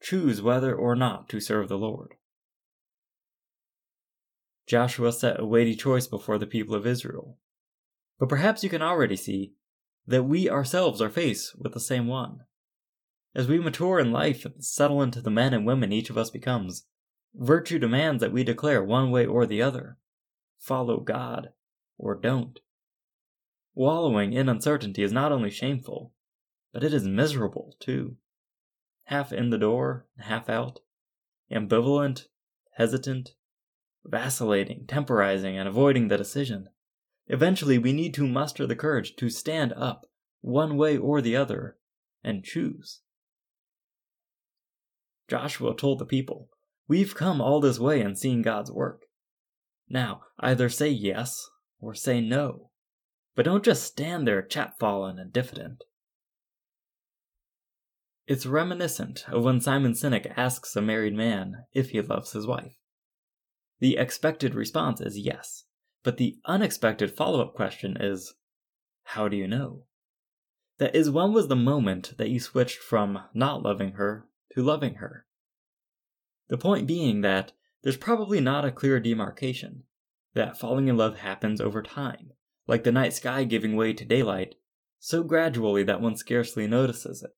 choose 0.00 0.40
whether 0.40 0.74
or 0.74 0.94
not 0.94 1.28
to 1.28 1.40
serve 1.40 1.68
the 1.68 1.78
Lord. 1.78 2.14
Joshua 4.66 5.12
set 5.12 5.40
a 5.40 5.44
weighty 5.44 5.74
choice 5.74 6.06
before 6.06 6.38
the 6.38 6.46
people 6.46 6.74
of 6.74 6.86
Israel. 6.86 7.38
But 8.18 8.28
perhaps 8.28 8.62
you 8.62 8.70
can 8.70 8.82
already 8.82 9.16
see 9.16 9.54
that 10.06 10.22
we 10.22 10.48
ourselves 10.48 11.02
are 11.02 11.10
faced 11.10 11.58
with 11.58 11.72
the 11.72 11.80
same 11.80 12.06
one. 12.06 12.40
As 13.34 13.48
we 13.48 13.58
mature 13.58 13.98
in 13.98 14.12
life 14.12 14.44
and 14.44 14.64
settle 14.64 15.02
into 15.02 15.20
the 15.20 15.30
men 15.30 15.52
and 15.52 15.66
women 15.66 15.92
each 15.92 16.10
of 16.10 16.16
us 16.16 16.30
becomes, 16.30 16.84
virtue 17.34 17.78
demands 17.78 18.20
that 18.20 18.32
we 18.32 18.44
declare 18.44 18.82
one 18.82 19.10
way 19.10 19.26
or 19.26 19.44
the 19.44 19.62
other 19.62 19.98
follow 20.58 21.00
God 21.00 21.50
or 22.00 22.14
don't. 22.14 22.60
Wallowing 23.74 24.32
in 24.32 24.48
uncertainty 24.48 25.02
is 25.02 25.12
not 25.12 25.30
only 25.30 25.50
shameful, 25.50 26.12
but 26.72 26.82
it 26.82 26.94
is 26.94 27.04
miserable 27.04 27.76
too 27.78 28.16
half 29.04 29.32
in 29.32 29.50
the 29.50 29.58
door, 29.58 30.06
half 30.20 30.48
out, 30.48 30.78
ambivalent, 31.50 32.26
hesitant, 32.76 33.30
vacillating, 34.04 34.84
temporizing, 34.86 35.58
and 35.58 35.68
avoiding 35.68 36.06
the 36.06 36.16
decision. 36.16 36.68
Eventually, 37.26 37.76
we 37.76 37.92
need 37.92 38.14
to 38.14 38.26
muster 38.26 38.68
the 38.68 38.76
courage 38.76 39.16
to 39.16 39.28
stand 39.28 39.72
up, 39.72 40.06
one 40.42 40.76
way 40.76 40.96
or 40.96 41.20
the 41.20 41.34
other, 41.34 41.76
and 42.22 42.44
choose. 42.44 43.00
Joshua 45.28 45.74
told 45.74 45.98
the 45.98 46.06
people, 46.06 46.48
We've 46.86 47.14
come 47.14 47.40
all 47.40 47.60
this 47.60 47.80
way 47.80 48.00
and 48.00 48.16
seen 48.16 48.42
God's 48.42 48.70
work. 48.70 49.02
Now, 49.88 50.22
either 50.38 50.68
say 50.68 50.88
yes 50.88 51.50
or 51.80 51.94
say 51.94 52.20
no, 52.20 52.70
but 53.34 53.44
don't 53.44 53.64
just 53.64 53.84
stand 53.84 54.26
there 54.26 54.42
chapfallen 54.42 55.20
and 55.20 55.32
diffident. 55.32 55.84
It's 58.26 58.46
reminiscent 58.46 59.24
of 59.28 59.44
when 59.44 59.60
Simon 59.60 59.92
Sinek 59.92 60.32
asks 60.36 60.76
a 60.76 60.80
married 60.82 61.14
man 61.14 61.64
if 61.72 61.90
he 61.90 62.00
loves 62.00 62.32
his 62.32 62.46
wife. 62.46 62.76
The 63.80 63.96
expected 63.96 64.54
response 64.54 65.00
is 65.00 65.18
yes, 65.18 65.64
but 66.04 66.16
the 66.16 66.36
unexpected 66.44 67.10
follow 67.10 67.40
up 67.40 67.54
question 67.54 67.96
is, 67.98 68.34
How 69.02 69.26
do 69.28 69.36
you 69.36 69.48
know? 69.48 69.84
That 70.78 70.94
is, 70.94 71.10
when 71.10 71.32
was 71.32 71.48
the 71.48 71.56
moment 71.56 72.16
that 72.18 72.30
you 72.30 72.40
switched 72.40 72.78
from 72.78 73.18
not 73.34 73.62
loving 73.62 73.92
her 73.92 74.28
to 74.54 74.62
loving 74.62 74.94
her? 74.94 75.26
The 76.48 76.58
point 76.58 76.86
being 76.86 77.22
that 77.22 77.52
there's 77.82 77.96
probably 77.96 78.40
not 78.40 78.64
a 78.64 78.72
clear 78.72 79.00
demarcation, 79.00 79.84
that 80.34 80.58
falling 80.58 80.88
in 80.88 80.96
love 80.96 81.18
happens 81.18 81.60
over 81.60 81.82
time, 81.82 82.32
like 82.66 82.84
the 82.84 82.92
night 82.92 83.12
sky 83.12 83.44
giving 83.44 83.76
way 83.76 83.92
to 83.92 84.04
daylight, 84.04 84.54
so 84.98 85.22
gradually 85.22 85.82
that 85.82 86.00
one 86.00 86.16
scarcely 86.16 86.66
notices 86.66 87.22
it. 87.22 87.30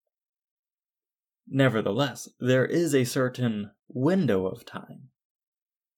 Nevertheless, 1.48 2.28
there 2.38 2.66
is 2.66 2.94
a 2.94 3.04
certain 3.04 3.70
window 3.88 4.46
of 4.46 4.64
time. 4.64 5.08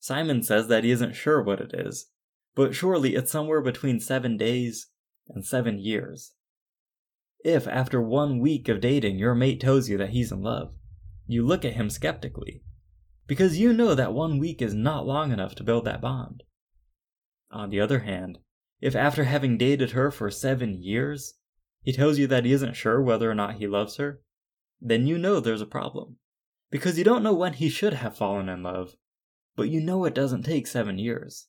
Simon 0.00 0.42
says 0.42 0.68
that 0.68 0.84
he 0.84 0.90
isn't 0.90 1.14
sure 1.14 1.42
what 1.42 1.60
it 1.60 1.72
is, 1.72 2.10
but 2.54 2.74
surely 2.74 3.14
it's 3.14 3.32
somewhere 3.32 3.60
between 3.60 4.00
seven 4.00 4.36
days 4.36 4.88
and 5.28 5.44
seven 5.44 5.78
years. 5.78 6.32
If, 7.44 7.66
after 7.66 8.00
one 8.00 8.38
week 8.38 8.68
of 8.68 8.80
dating, 8.80 9.18
your 9.18 9.34
mate 9.34 9.60
tells 9.60 9.88
you 9.88 9.98
that 9.98 10.10
he's 10.10 10.32
in 10.32 10.42
love, 10.42 10.74
you 11.26 11.44
look 11.44 11.64
at 11.64 11.74
him 11.74 11.90
skeptically, 11.90 12.62
because 13.26 13.58
you 13.58 13.72
know 13.72 13.94
that 13.94 14.12
one 14.12 14.38
week 14.38 14.60
is 14.62 14.74
not 14.74 15.06
long 15.06 15.32
enough 15.32 15.54
to 15.56 15.64
build 15.64 15.84
that 15.84 16.00
bond. 16.00 16.42
On 17.54 17.70
the 17.70 17.80
other 17.80 18.00
hand, 18.00 18.40
if 18.80 18.96
after 18.96 19.24
having 19.24 19.56
dated 19.56 19.92
her 19.92 20.10
for 20.10 20.28
seven 20.28 20.82
years, 20.82 21.34
he 21.82 21.92
tells 21.92 22.18
you 22.18 22.26
that 22.26 22.44
he 22.44 22.52
isn't 22.52 22.74
sure 22.74 23.00
whether 23.00 23.30
or 23.30 23.34
not 23.34 23.54
he 23.54 23.68
loves 23.68 23.96
her, 23.96 24.20
then 24.80 25.06
you 25.06 25.16
know 25.16 25.38
there's 25.38 25.60
a 25.60 25.66
problem. 25.66 26.16
Because 26.72 26.98
you 26.98 27.04
don't 27.04 27.22
know 27.22 27.32
when 27.32 27.52
he 27.52 27.68
should 27.68 27.94
have 27.94 28.16
fallen 28.16 28.48
in 28.48 28.64
love, 28.64 28.96
but 29.54 29.68
you 29.68 29.80
know 29.80 30.04
it 30.04 30.14
doesn't 30.16 30.42
take 30.42 30.66
seven 30.66 30.98
years. 30.98 31.46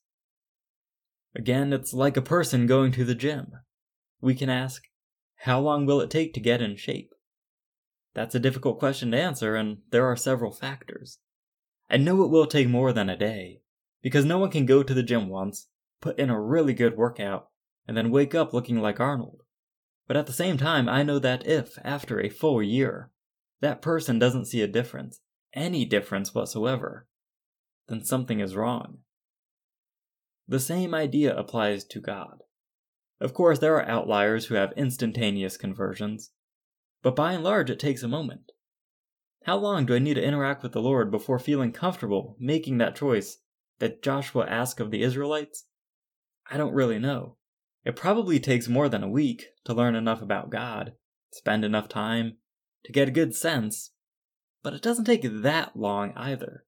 Again, 1.35 1.73
it's 1.73 1.91
like 1.91 2.17
a 2.17 2.21
person 2.21 2.67
going 2.67 2.91
to 2.91 3.03
the 3.03 3.15
gym. 3.15 3.53
We 4.21 4.35
can 4.35 4.49
ask, 4.49 4.83
how 5.37 5.59
long 5.59 5.87
will 5.87 6.01
it 6.01 6.11
take 6.11 6.35
to 6.35 6.39
get 6.39 6.61
in 6.61 6.75
shape? 6.75 7.13
That's 8.13 8.35
a 8.35 8.39
difficult 8.39 8.77
question 8.77 9.09
to 9.11 9.17
answer, 9.17 9.55
and 9.55 9.79
there 9.89 10.05
are 10.05 10.15
several 10.15 10.51
factors. 10.51 11.17
I 11.89 11.97
know 11.97 12.23
it 12.23 12.29
will 12.29 12.45
take 12.45 12.69
more 12.69 12.93
than 12.93 13.09
a 13.09 13.17
day, 13.17 13.61
because 14.03 14.23
no 14.23 14.37
one 14.37 14.51
can 14.51 14.67
go 14.67 14.83
to 14.83 14.93
the 14.93 15.03
gym 15.03 15.29
once, 15.29 15.67
put 16.01 16.19
in 16.19 16.29
a 16.29 16.41
really 16.41 16.73
good 16.73 16.97
workout, 16.97 17.49
and 17.87 17.95
then 17.95 18.11
wake 18.11 18.35
up 18.35 18.53
looking 18.53 18.79
like 18.79 18.99
Arnold. 18.99 19.41
But 20.07 20.17
at 20.17 20.27
the 20.27 20.33
same 20.33 20.57
time, 20.57 20.87
I 20.87 21.03
know 21.03 21.19
that 21.19 21.47
if, 21.47 21.77
after 21.83 22.19
a 22.19 22.29
full 22.29 22.61
year, 22.61 23.11
that 23.61 23.81
person 23.81 24.19
doesn't 24.19 24.45
see 24.45 24.61
a 24.61 24.67
difference, 24.67 25.21
any 25.53 25.85
difference 25.85 26.35
whatsoever, 26.35 27.07
then 27.87 28.03
something 28.03 28.39
is 28.39 28.55
wrong. 28.55 28.99
The 30.47 30.59
same 30.59 30.93
idea 30.93 31.35
applies 31.35 31.83
to 31.85 31.99
God. 31.99 32.43
Of 33.19 33.33
course, 33.33 33.59
there 33.59 33.75
are 33.75 33.87
outliers 33.87 34.45
who 34.45 34.55
have 34.55 34.73
instantaneous 34.75 35.57
conversions, 35.57 36.31
but 37.01 37.15
by 37.15 37.33
and 37.33 37.43
large, 37.43 37.69
it 37.69 37.79
takes 37.79 38.03
a 38.03 38.07
moment. 38.07 38.51
How 39.45 39.57
long 39.57 39.85
do 39.85 39.95
I 39.95 39.99
need 39.99 40.15
to 40.15 40.23
interact 40.23 40.63
with 40.63 40.73
the 40.73 40.81
Lord 40.81 41.11
before 41.11 41.39
feeling 41.39 41.71
comfortable 41.71 42.35
making 42.39 42.77
that 42.79 42.95
choice 42.95 43.37
that 43.79 44.01
Joshua 44.01 44.45
asked 44.47 44.79
of 44.79 44.91
the 44.91 45.03
Israelites? 45.03 45.65
I 46.49 46.57
don't 46.57 46.73
really 46.73 46.99
know, 46.99 47.37
It 47.85 47.95
probably 47.95 48.39
takes 48.39 48.67
more 48.67 48.89
than 48.89 49.03
a 49.03 49.09
week 49.09 49.45
to 49.65 49.73
learn 49.73 49.95
enough 49.95 50.21
about 50.21 50.49
God, 50.49 50.93
spend 51.31 51.63
enough 51.63 51.87
time, 51.87 52.37
to 52.83 52.91
get 52.91 53.07
a 53.07 53.11
good 53.11 53.35
sense, 53.35 53.91
but 54.63 54.73
it 54.73 54.81
doesn't 54.81 55.05
take 55.05 55.23
that 55.23 55.77
long 55.77 56.11
either. 56.15 56.65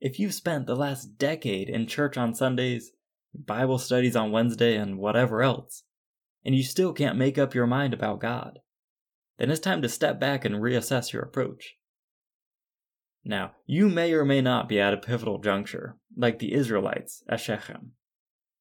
If 0.00 0.18
you've 0.18 0.34
spent 0.34 0.66
the 0.66 0.74
last 0.74 1.16
decade 1.16 1.68
in 1.68 1.86
church 1.86 2.16
on 2.16 2.34
Sundays, 2.34 2.90
Bible 3.32 3.78
studies 3.78 4.16
on 4.16 4.32
Wednesday, 4.32 4.76
and 4.76 4.98
whatever 4.98 5.40
else, 5.42 5.84
and 6.44 6.54
you 6.54 6.64
still 6.64 6.92
can't 6.92 7.16
make 7.16 7.38
up 7.38 7.54
your 7.54 7.66
mind 7.66 7.94
about 7.94 8.20
God, 8.20 8.58
then 9.38 9.50
it's 9.50 9.60
time 9.60 9.82
to 9.82 9.88
step 9.88 10.20
back 10.20 10.44
and 10.44 10.56
reassess 10.56 11.12
your 11.12 11.22
approach. 11.22 11.76
Now, 13.24 13.52
you 13.66 13.88
may 13.88 14.12
or 14.12 14.24
may 14.24 14.40
not 14.40 14.68
be 14.68 14.80
at 14.80 14.92
a 14.92 14.98
pivotal 14.98 15.38
juncture, 15.38 15.96
like 16.16 16.38
the 16.38 16.52
Israelites 16.52 17.22
at 17.28 17.40
Shechem, 17.40 17.92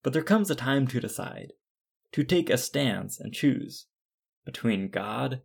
but 0.03 0.11
there 0.11 0.21
comes 0.21 0.51
a 0.51 0.55
time 0.55 0.85
to 0.87 0.99
decide, 0.99 1.53
to 2.11 2.23
take 2.23 2.49
a 2.49 2.57
stance 2.57 3.19
and 3.19 3.33
choose 3.33 3.87
between 4.45 4.89
God 4.89 5.41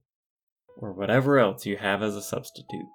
or 0.77 0.93
whatever 0.93 1.39
else 1.39 1.65
you 1.65 1.77
have 1.77 2.03
as 2.03 2.17
a 2.17 2.23
substitute. 2.23 2.87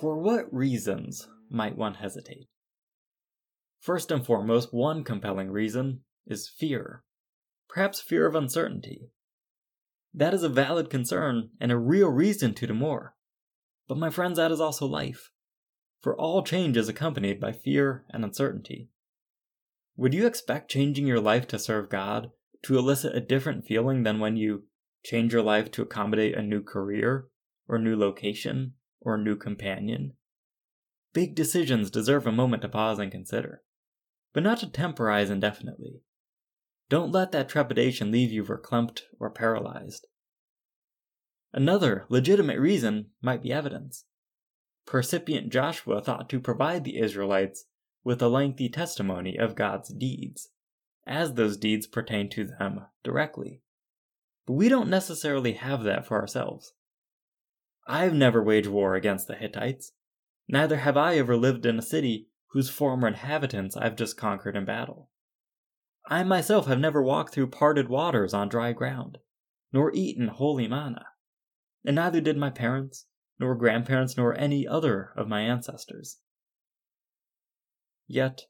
For 0.00 0.18
what 0.18 0.52
reasons 0.52 1.28
might 1.48 1.78
one 1.78 1.94
hesitate? 1.94 2.48
First 3.80 4.10
and 4.10 4.24
foremost, 4.24 4.74
one 4.74 5.04
compelling 5.04 5.50
reason 5.50 6.00
is 6.26 6.48
fear. 6.48 7.04
Perhaps 7.68 8.00
fear 8.00 8.26
of 8.26 8.34
uncertainty. 8.34 9.08
That 10.14 10.32
is 10.32 10.44
a 10.44 10.48
valid 10.48 10.90
concern 10.90 11.50
and 11.60 11.72
a 11.72 11.76
real 11.76 12.08
reason 12.08 12.54
to 12.54 12.66
demur. 12.66 13.14
But 13.88 13.98
my 13.98 14.10
friends, 14.10 14.36
that 14.36 14.52
is 14.52 14.60
also 14.60 14.86
life. 14.86 15.30
For 16.00 16.16
all 16.16 16.44
change 16.44 16.76
is 16.76 16.88
accompanied 16.88 17.40
by 17.40 17.52
fear 17.52 18.04
and 18.10 18.24
uncertainty. 18.24 18.90
Would 19.96 20.14
you 20.14 20.26
expect 20.26 20.70
changing 20.70 21.06
your 21.06 21.20
life 21.20 21.46
to 21.48 21.58
serve 21.58 21.88
God 21.88 22.30
to 22.62 22.78
elicit 22.78 23.16
a 23.16 23.20
different 23.20 23.66
feeling 23.66 24.02
than 24.04 24.20
when 24.20 24.36
you 24.36 24.64
change 25.04 25.32
your 25.32 25.42
life 25.42 25.70
to 25.72 25.82
accommodate 25.82 26.36
a 26.36 26.42
new 26.42 26.62
career, 26.62 27.26
or 27.68 27.78
new 27.78 27.96
location, 27.96 28.74
or 29.00 29.16
a 29.16 29.22
new 29.22 29.36
companion? 29.36 30.14
Big 31.12 31.34
decisions 31.34 31.90
deserve 31.90 32.26
a 32.26 32.32
moment 32.32 32.62
to 32.62 32.68
pause 32.68 32.98
and 32.98 33.12
consider, 33.12 33.62
but 34.32 34.42
not 34.42 34.58
to 34.58 34.70
temporize 34.70 35.30
indefinitely. 35.30 36.02
Don't 36.88 37.12
let 37.12 37.32
that 37.32 37.48
trepidation 37.48 38.10
leave 38.10 38.30
you 38.30 38.44
verklempt 38.44 39.02
or 39.18 39.30
paralyzed. 39.30 40.06
Another 41.52 42.04
legitimate 42.08 42.58
reason 42.58 43.10
might 43.22 43.42
be 43.42 43.52
evidence. 43.52 44.04
Percipient 44.86 45.50
Joshua 45.50 46.02
thought 46.02 46.28
to 46.28 46.40
provide 46.40 46.84
the 46.84 46.98
Israelites 46.98 47.64
with 48.02 48.20
a 48.20 48.28
lengthy 48.28 48.68
testimony 48.68 49.38
of 49.38 49.54
God's 49.54 49.88
deeds, 49.88 50.50
as 51.06 51.34
those 51.34 51.56
deeds 51.56 51.86
pertain 51.86 52.28
to 52.30 52.44
them 52.44 52.84
directly. 53.02 53.62
But 54.46 54.54
we 54.54 54.68
don't 54.68 54.90
necessarily 54.90 55.52
have 55.52 55.84
that 55.84 56.06
for 56.06 56.20
ourselves. 56.20 56.74
I've 57.86 58.14
never 58.14 58.42
waged 58.42 58.68
war 58.68 58.94
against 58.94 59.26
the 59.26 59.34
Hittites, 59.34 59.92
neither 60.48 60.78
have 60.78 60.96
I 60.96 61.16
ever 61.16 61.36
lived 61.36 61.64
in 61.64 61.78
a 61.78 61.82
city 61.82 62.28
whose 62.48 62.68
former 62.68 63.08
inhabitants 63.08 63.76
I've 63.76 63.96
just 63.96 64.16
conquered 64.16 64.56
in 64.56 64.64
battle. 64.64 65.08
I 66.06 66.22
myself 66.22 66.66
have 66.66 66.78
never 66.78 67.02
walked 67.02 67.32
through 67.32 67.48
parted 67.48 67.88
waters 67.88 68.34
on 68.34 68.48
dry 68.48 68.72
ground, 68.72 69.18
nor 69.72 69.90
eaten 69.94 70.28
holy 70.28 70.68
manna 70.68 71.06
and 71.84 71.96
neither 71.96 72.20
did 72.20 72.36
my 72.36 72.50
parents, 72.50 73.06
nor 73.38 73.54
grandparents, 73.54 74.16
nor 74.16 74.34
any 74.34 74.66
other 74.66 75.12
of 75.16 75.28
my 75.28 75.42
ancestors. 75.42 76.18
Yet, 78.06 78.42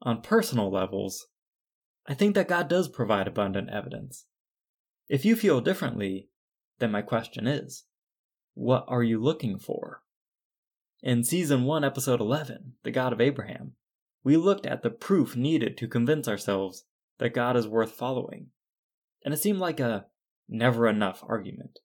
on 0.00 0.22
personal 0.22 0.70
levels, 0.70 1.26
I 2.06 2.14
think 2.14 2.34
that 2.34 2.48
God 2.48 2.68
does 2.68 2.88
provide 2.88 3.28
abundant 3.28 3.68
evidence. 3.70 4.26
If 5.08 5.24
you 5.24 5.36
feel 5.36 5.60
differently, 5.60 6.28
then 6.78 6.90
my 6.90 7.02
question 7.02 7.46
is 7.46 7.84
what 8.54 8.84
are 8.88 9.02
you 9.02 9.22
looking 9.22 9.58
for? 9.58 10.02
In 11.02 11.22
Season 11.22 11.64
1, 11.64 11.84
Episode 11.84 12.20
11, 12.20 12.74
The 12.82 12.90
God 12.90 13.12
of 13.12 13.20
Abraham, 13.20 13.72
we 14.24 14.36
looked 14.36 14.66
at 14.66 14.82
the 14.82 14.90
proof 14.90 15.36
needed 15.36 15.76
to 15.78 15.86
convince 15.86 16.26
ourselves 16.26 16.84
that 17.18 17.34
God 17.34 17.56
is 17.56 17.66
worth 17.66 17.92
following, 17.92 18.48
and 19.24 19.34
it 19.34 19.38
seemed 19.38 19.58
like 19.58 19.80
a 19.80 20.06
never 20.48 20.88
enough 20.88 21.22
argument. 21.26 21.78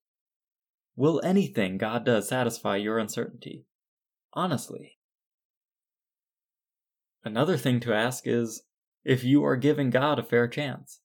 Will 0.95 1.21
anything 1.23 1.77
God 1.77 2.05
does 2.05 2.27
satisfy 2.27 2.77
your 2.77 2.99
uncertainty? 2.99 3.65
Honestly. 4.33 4.97
Another 7.23 7.57
thing 7.57 7.79
to 7.81 7.93
ask 7.93 8.27
is 8.27 8.63
if 9.03 9.23
you 9.23 9.43
are 9.43 9.55
giving 9.55 9.89
God 9.89 10.19
a 10.19 10.23
fair 10.23 10.47
chance. 10.47 10.99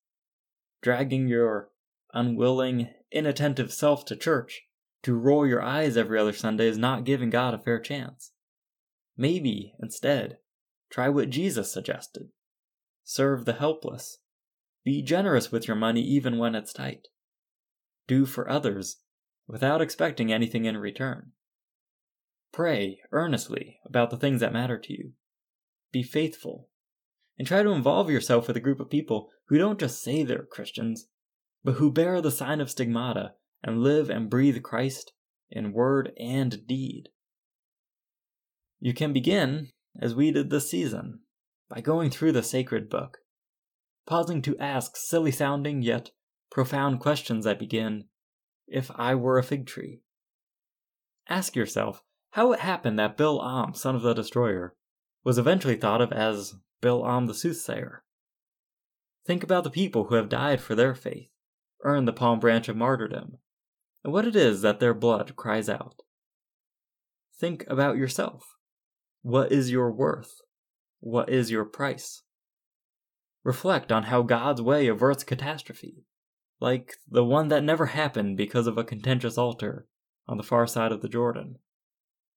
Dragging 0.83 1.29
your 1.29 1.71
unwilling, 2.13 2.91
inattentive 3.11 3.73
self 3.73 4.05
to 4.07 4.17
church 4.17 4.63
to 5.03 5.15
roll 5.15 5.47
your 5.47 5.63
eyes 5.63 5.97
every 5.97 6.19
other 6.19 6.33
Sunday 6.33 6.67
is 6.67 6.79
not 6.79 7.05
giving 7.05 7.31
God 7.31 7.55
a 7.55 7.59
fair 7.59 7.81
chance. 7.81 8.33
Maybe, 9.17 9.75
instead, 9.81 10.39
try 10.91 11.09
what 11.09 11.31
Jesus 11.31 11.73
suggested 11.73 12.29
serve 13.09 13.47
the 13.47 13.55
helpless. 13.55 14.19
Be 14.85 15.01
generous 15.01 15.51
with 15.51 15.67
your 15.67 15.79
money 15.79 16.03
even 16.03 16.37
when 16.37 16.55
it's 16.55 16.75
tight. 16.75 17.09
Do 18.07 18.27
for 18.27 18.51
others 18.51 18.99
without 19.47 19.81
expecting 19.81 20.31
anything 20.31 20.67
in 20.67 20.77
return. 20.77 21.33
Pray 22.53 22.99
earnestly 23.11 23.79
about 23.87 24.11
the 24.11 24.19
things 24.19 24.41
that 24.41 24.53
matter 24.53 24.79
to 24.79 24.93
you. 24.93 25.13
Be 25.91 26.03
faithful. 26.03 26.69
And 27.39 27.49
try 27.49 27.63
to 27.63 27.71
involve 27.71 28.11
yourself 28.11 28.47
with 28.47 28.59
a 28.59 28.61
group 28.61 28.79
of 28.79 28.91
people 28.91 29.31
who 29.47 29.57
don't 29.57 29.81
just 29.81 30.03
say 30.03 30.23
they're 30.23 30.45
Christians, 30.45 31.07
but 31.65 31.77
who 31.77 31.91
bear 31.91 32.21
the 32.21 32.31
sign 32.31 32.61
of 32.61 32.69
stigmata 32.69 33.33
and 33.65 33.83
live 33.83 34.11
and 34.11 34.29
breathe 34.29 34.63
Christ 34.63 35.13
in 35.51 35.73
word 35.73 36.13
and 36.21 36.67
deed. 36.67 37.09
You 38.81 38.93
can 38.93 39.15
begin, 39.15 39.71
as 39.99 40.15
we 40.15 40.31
did 40.31 40.51
this 40.51 40.71
season, 40.71 41.21
by 41.69 41.81
going 41.81 42.11
through 42.11 42.33
the 42.33 42.43
sacred 42.43 42.89
book, 42.89 43.19
pausing 44.07 44.43
to 44.43 44.59
ask 44.59 44.97
silly 44.97 45.31
sounding 45.31 45.83
yet 45.83 46.11
profound 46.51 47.01
questions 47.01 47.45
that 47.45 47.59
begin 47.59 48.05
if 48.67 48.91
I 48.95 49.15
were 49.15 49.39
a 49.39 49.43
fig 49.43 49.67
tree? 49.67 50.03
Ask 51.29 51.55
yourself 51.55 52.03
how 52.31 52.53
it 52.53 52.61
happened 52.61 52.99
that 52.99 53.17
Bil'am, 53.17 53.77
son 53.77 53.95
of 53.95 54.03
the 54.03 54.15
destroyer, 54.15 54.75
was 55.25 55.39
eventually 55.39 55.77
thought 55.77 56.01
of 56.01 56.13
as 56.13 56.55
Bil'am 56.81 57.27
the 57.27 57.35
soothsayer. 57.35 58.05
Think 59.27 59.43
about 59.43 59.65
the 59.65 59.71
people 59.71 60.05
who 60.05 60.15
have 60.15 60.29
died 60.29 60.61
for 60.61 60.75
their 60.75 60.95
faith, 60.95 61.31
earned 61.83 62.09
the 62.09 62.13
palm 62.13 62.41
branch 62.41 62.69
of 62.69 62.77
martyrdom, 62.77 63.39
and 64.03 64.13
what 64.13 64.27
it 64.27 64.35
is 64.35 64.63
that 64.63 64.81
their 64.81 64.95
blood 64.95 65.37
cries 65.37 65.69
out. 65.69 66.03
Think 67.39 67.65
about 67.69 67.97
yourself. 67.97 68.57
What 69.23 69.53
is 69.53 69.71
your 69.71 69.93
worth? 69.93 70.41
What 71.01 71.29
is 71.29 71.51
your 71.51 71.65
price? 71.65 72.23
Reflect 73.45 73.93
on 73.93 74.05
how 74.05 74.23
God's 74.23 74.61
way 74.61 74.89
averts 74.89 75.25
catastrophe 75.25 76.05
like 76.61 76.97
the 77.09 77.25
one 77.25 77.49
that 77.49 77.63
never 77.63 77.87
happened 77.87 78.37
because 78.37 78.67
of 78.67 78.77
a 78.77 78.85
contentious 78.85 79.39
altar 79.39 79.87
on 80.27 80.37
the 80.37 80.43
far 80.43 80.67
side 80.67 80.93
of 80.93 81.03
the 81.03 81.09
Jordan. 81.09 81.59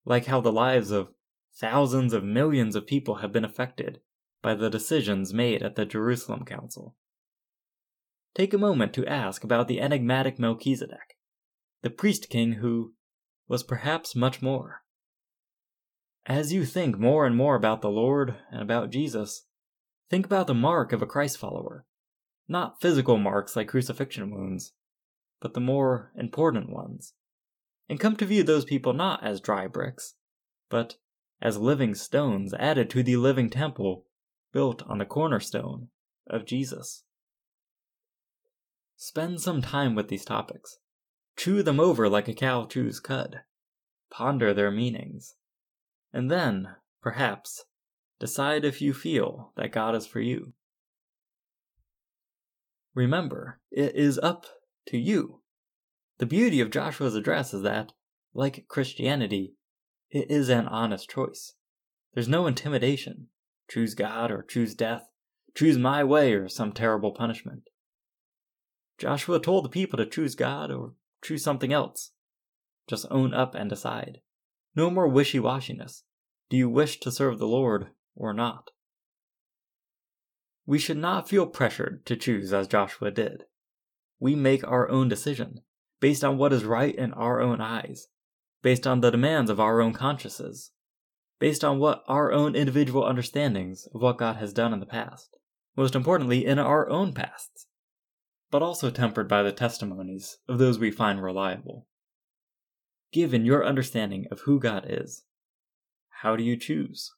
Like 0.05 0.25
how 0.25 0.41
the 0.41 0.51
lives 0.51 0.91
of 0.91 1.09
thousands 1.53 2.13
of 2.13 2.23
millions 2.23 2.75
of 2.75 2.87
people 2.87 3.15
have 3.15 3.31
been 3.31 3.45
affected 3.45 3.99
by 4.41 4.55
the 4.55 4.69
decisions 4.69 5.33
made 5.33 5.61
at 5.61 5.75
the 5.75 5.85
Jerusalem 5.85 6.45
Council. 6.45 6.95
Take 8.33 8.53
a 8.53 8.59
moment 8.59 8.93
to 8.93 9.05
ask 9.05 9.43
about 9.43 9.67
the 9.67 9.81
enigmatic 9.81 10.39
Melchizedek, 10.39 11.17
the 11.81 11.89
priest 11.89 12.29
king 12.29 12.53
who 12.53 12.93
was 13.47 13.63
perhaps 13.63 14.15
much 14.15 14.41
more. 14.41 14.83
As 16.25 16.53
you 16.53 16.65
think 16.65 16.99
more 16.99 17.25
and 17.25 17.35
more 17.35 17.55
about 17.55 17.81
the 17.81 17.89
Lord 17.89 18.35
and 18.51 18.61
about 18.61 18.91
Jesus, 18.91 19.47
think 20.09 20.25
about 20.25 20.47
the 20.47 20.53
mark 20.53 20.93
of 20.93 21.01
a 21.01 21.07
Christ 21.07 21.37
follower 21.37 21.85
not 22.51 22.81
physical 22.81 23.17
marks 23.17 23.55
like 23.55 23.69
crucifixion 23.69 24.29
wounds, 24.29 24.73
but 25.39 25.53
the 25.53 25.61
more 25.61 26.11
important 26.17 26.69
ones, 26.69 27.13
and 27.87 27.99
come 27.99 28.17
to 28.17 28.25
view 28.25 28.43
those 28.43 28.65
people 28.65 28.91
not 28.91 29.23
as 29.23 29.39
dry 29.39 29.67
bricks, 29.67 30.15
but 30.69 30.97
as 31.41 31.57
living 31.57 31.95
stones 31.95 32.53
added 32.55 32.89
to 32.89 33.01
the 33.01 33.15
living 33.15 33.49
temple 33.49 34.05
built 34.51 34.83
on 34.83 34.97
the 34.97 35.05
cornerstone 35.05 35.87
of 36.27 36.45
Jesus. 36.45 37.03
Spend 38.97 39.39
some 39.39 39.61
time 39.61 39.95
with 39.95 40.09
these 40.09 40.25
topics. 40.25 40.77
Chew 41.37 41.63
them 41.63 41.79
over 41.79 42.09
like 42.09 42.27
a 42.27 42.33
cow 42.33 42.65
chews 42.65 42.99
cud. 42.99 43.39
Ponder 44.11 44.53
their 44.53 44.69
meanings. 44.69 45.35
And 46.13 46.29
then, 46.29 46.75
perhaps, 47.01 47.65
decide 48.19 48.65
if 48.65 48.81
you 48.81 48.93
feel 48.93 49.51
that 49.55 49.71
God 49.71 49.95
is 49.95 50.05
for 50.05 50.19
you. 50.19 50.53
Remember, 52.93 53.59
it 53.71 53.95
is 53.95 54.19
up 54.19 54.45
to 54.87 54.97
you. 54.97 55.41
The 56.17 56.25
beauty 56.25 56.59
of 56.59 56.69
Joshua's 56.69 57.15
address 57.15 57.53
is 57.53 57.63
that, 57.63 57.93
like 58.33 58.67
Christianity, 58.67 59.55
it 60.09 60.29
is 60.29 60.49
an 60.49 60.67
honest 60.67 61.09
choice. 61.09 61.53
There's 62.13 62.27
no 62.27 62.47
intimidation. 62.47 63.27
Choose 63.69 63.95
God 63.95 64.31
or 64.31 64.43
choose 64.43 64.75
death. 64.75 65.07
Choose 65.55 65.77
my 65.77 66.03
way 66.03 66.33
or 66.33 66.49
some 66.49 66.73
terrible 66.73 67.11
punishment. 67.11 67.69
Joshua 68.97 69.39
told 69.39 69.65
the 69.65 69.69
people 69.69 69.97
to 69.97 70.05
choose 70.05 70.35
God 70.35 70.69
or 70.69 70.93
choose 71.23 71.43
something 71.43 71.71
else. 71.71 72.11
Just 72.87 73.05
own 73.09 73.33
up 73.33 73.55
and 73.55 73.69
decide. 73.69 74.19
No 74.75 74.89
more 74.89 75.07
wishy 75.07 75.39
washiness. 75.39 76.03
Do 76.49 76.57
you 76.57 76.69
wish 76.69 76.99
to 77.01 77.11
serve 77.11 77.39
the 77.39 77.47
Lord 77.47 77.87
or 78.15 78.33
not? 78.33 78.71
We 80.65 80.79
should 80.79 80.97
not 80.97 81.27
feel 81.27 81.47
pressured 81.47 82.05
to 82.05 82.15
choose 82.15 82.53
as 82.53 82.67
Joshua 82.67 83.11
did. 83.11 83.43
We 84.19 84.35
make 84.35 84.65
our 84.65 84.89
own 84.89 85.09
decision, 85.09 85.61
based 85.99 86.23
on 86.23 86.37
what 86.37 86.53
is 86.53 86.63
right 86.63 86.95
in 86.95 87.11
our 87.13 87.41
own 87.41 87.59
eyes, 87.59 88.07
based 88.61 88.85
on 88.85 89.01
the 89.01 89.09
demands 89.09 89.49
of 89.49 89.59
our 89.59 89.81
own 89.81 89.93
consciences, 89.93 90.71
based 91.39 91.63
on 91.63 91.79
what 91.79 92.03
our 92.07 92.31
own 92.31 92.55
individual 92.55 93.03
understandings 93.03 93.87
of 93.93 94.01
what 94.01 94.19
God 94.19 94.35
has 94.37 94.53
done 94.53 94.73
in 94.73 94.79
the 94.79 94.85
past, 94.85 95.35
most 95.75 95.95
importantly, 95.95 96.45
in 96.45 96.59
our 96.59 96.89
own 96.89 97.13
pasts, 97.13 97.67
but 98.51 98.61
also 98.61 98.91
tempered 98.91 99.27
by 99.27 99.41
the 99.41 99.51
testimonies 99.51 100.37
of 100.47 100.59
those 100.59 100.77
we 100.77 100.91
find 100.91 101.21
reliable. 101.21 101.87
Given 103.11 103.45
your 103.45 103.65
understanding 103.65 104.25
of 104.31 104.41
who 104.41 104.59
God 104.59 104.85
is, 104.87 105.23
how 106.21 106.35
do 106.35 106.43
you 106.43 106.55
choose? 106.55 107.13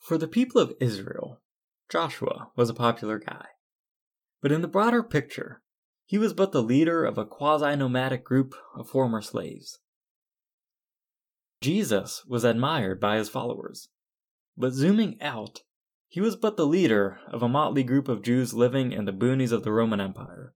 For 0.00 0.18
the 0.18 0.28
people 0.28 0.60
of 0.60 0.74
Israel, 0.80 1.40
Joshua 1.88 2.50
was 2.56 2.68
a 2.68 2.74
popular 2.74 3.18
guy. 3.18 3.46
But 4.42 4.52
in 4.52 4.60
the 4.60 4.68
broader 4.68 5.02
picture, 5.02 5.62
he 6.04 6.18
was 6.18 6.34
but 6.34 6.52
the 6.52 6.62
leader 6.62 7.04
of 7.04 7.16
a 7.16 7.24
quasi 7.24 7.76
nomadic 7.76 8.24
group 8.24 8.54
of 8.74 8.88
former 8.88 9.22
slaves. 9.22 9.78
Jesus 11.60 12.24
was 12.26 12.44
admired 12.44 13.00
by 13.00 13.16
his 13.16 13.30
followers, 13.30 13.88
but 14.56 14.72
zooming 14.72 15.16
out, 15.22 15.62
he 16.08 16.20
was 16.20 16.36
but 16.36 16.56
the 16.56 16.66
leader 16.66 17.20
of 17.28 17.42
a 17.42 17.48
motley 17.48 17.82
group 17.82 18.08
of 18.08 18.22
Jews 18.22 18.52
living 18.52 18.92
in 18.92 19.06
the 19.06 19.12
boonies 19.12 19.52
of 19.52 19.62
the 19.62 19.72
Roman 19.72 20.00
Empire. 20.00 20.54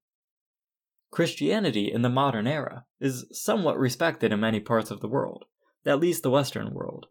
Christianity 1.10 1.90
in 1.90 2.02
the 2.02 2.08
modern 2.08 2.46
era 2.46 2.84
is 3.00 3.26
somewhat 3.32 3.78
respected 3.78 4.32
in 4.32 4.40
many 4.40 4.60
parts 4.60 4.90
of 4.90 5.00
the 5.00 5.08
world, 5.08 5.46
at 5.86 6.00
least 6.00 6.22
the 6.22 6.30
Western 6.30 6.74
world, 6.74 7.06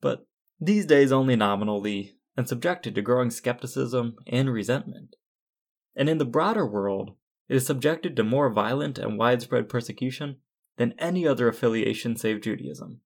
but 0.00 0.26
these 0.60 0.86
days 0.86 1.10
only 1.10 1.36
nominally, 1.36 2.16
and 2.36 2.48
subjected 2.48 2.94
to 2.94 3.02
growing 3.02 3.30
skepticism 3.30 4.16
and 4.26 4.52
resentment. 4.52 5.16
And 5.96 6.08
in 6.08 6.18
the 6.18 6.24
broader 6.24 6.66
world, 6.66 7.16
it 7.48 7.56
is 7.56 7.66
subjected 7.66 8.16
to 8.16 8.24
more 8.24 8.50
violent 8.50 8.98
and 8.98 9.18
widespread 9.18 9.68
persecution 9.68 10.36
than 10.76 10.94
any 10.98 11.26
other 11.26 11.48
affiliation 11.48 12.16
save 12.16 12.42
Judaism. 12.42 13.00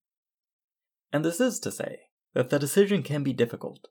And 1.11 1.25
this 1.25 1.39
is 1.39 1.59
to 1.59 1.71
say 1.71 1.99
that 2.33 2.49
the 2.49 2.59
decision 2.59 3.03
can 3.03 3.23
be 3.23 3.33
difficult, 3.33 3.87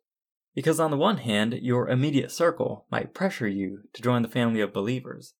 because 0.55 0.81
on 0.81 0.90
the 0.90 0.96
one 0.96 1.18
hand, 1.18 1.55
your 1.61 1.88
immediate 1.88 2.31
circle 2.31 2.87
might 2.90 3.14
pressure 3.14 3.48
you 3.48 3.83
to 3.92 4.03
join 4.03 4.22
the 4.22 4.29
family 4.29 4.61
of 4.61 4.72
believers, 4.72 5.35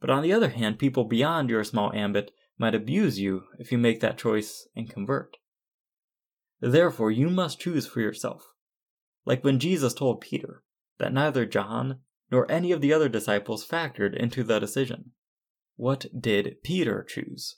but 0.00 0.10
on 0.10 0.22
the 0.22 0.32
other 0.32 0.50
hand, 0.50 0.78
people 0.78 1.04
beyond 1.04 1.50
your 1.50 1.64
small 1.64 1.92
ambit 1.92 2.30
might 2.58 2.74
abuse 2.74 3.18
you 3.18 3.44
if 3.58 3.72
you 3.72 3.78
make 3.78 4.00
that 4.00 4.18
choice 4.18 4.68
and 4.74 4.90
convert. 4.90 5.36
Therefore, 6.60 7.10
you 7.10 7.30
must 7.30 7.60
choose 7.60 7.86
for 7.86 8.00
yourself. 8.00 8.48
Like 9.24 9.44
when 9.44 9.58
Jesus 9.58 9.94
told 9.94 10.20
Peter 10.20 10.62
that 10.98 11.12
neither 11.12 11.46
John 11.46 12.00
nor 12.30 12.50
any 12.50 12.72
of 12.72 12.80
the 12.80 12.92
other 12.92 13.08
disciples 13.08 13.66
factored 13.66 14.14
into 14.16 14.44
the 14.44 14.58
decision. 14.58 15.12
What 15.76 16.06
did 16.18 16.62
Peter 16.62 17.04
choose? 17.08 17.56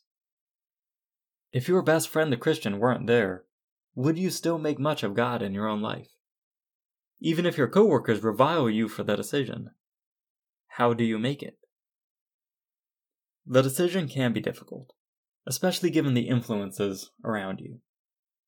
If 1.52 1.68
your 1.68 1.82
best 1.82 2.08
friend 2.08 2.32
the 2.32 2.36
Christian 2.36 2.78
weren't 2.78 3.06
there, 3.06 3.44
would 3.94 4.18
you 4.18 4.30
still 4.30 4.58
make 4.58 4.78
much 4.78 5.02
of 5.02 5.14
God 5.14 5.42
in 5.42 5.52
your 5.52 5.66
own 5.66 5.82
life? 5.82 6.08
Even 7.20 7.44
if 7.44 7.58
your 7.58 7.68
coworkers 7.68 8.22
revile 8.22 8.70
you 8.70 8.88
for 8.88 9.02
the 9.02 9.16
decision, 9.16 9.70
how 10.68 10.94
do 10.94 11.04
you 11.04 11.18
make 11.18 11.42
it? 11.42 11.58
The 13.52 13.62
decision 13.62 14.06
can 14.06 14.32
be 14.32 14.38
difficult, 14.40 14.92
especially 15.44 15.90
given 15.90 16.14
the 16.14 16.28
influences 16.28 17.10
around 17.24 17.60
you. 17.60 17.80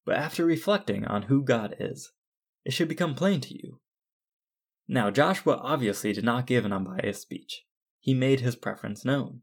But 0.04 0.14
after 0.14 0.44
reflecting 0.44 1.04
on 1.04 1.22
who 1.22 1.42
God 1.42 1.74
is, 1.80 2.12
it 2.64 2.72
should 2.72 2.86
become 2.86 3.16
plain 3.16 3.40
to 3.40 3.52
you. 3.52 3.80
Now, 4.86 5.10
Joshua 5.10 5.56
obviously 5.56 6.12
did 6.12 6.22
not 6.22 6.46
give 6.46 6.64
an 6.64 6.72
unbiased 6.72 7.20
speech. 7.20 7.64
He 7.98 8.14
made 8.14 8.38
his 8.38 8.54
preference 8.54 9.04
known. 9.04 9.40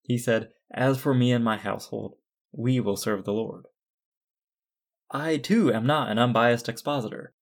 He 0.00 0.16
said, 0.16 0.48
As 0.72 0.98
for 0.98 1.12
me 1.12 1.30
and 1.30 1.44
my 1.44 1.58
household, 1.58 2.14
we 2.50 2.80
will 2.80 2.96
serve 2.96 3.26
the 3.26 3.34
Lord. 3.34 3.66
I, 5.10 5.36
too, 5.36 5.70
am 5.70 5.84
not 5.84 6.08
an 6.08 6.18
unbiased 6.18 6.70
expositor, 6.70 7.34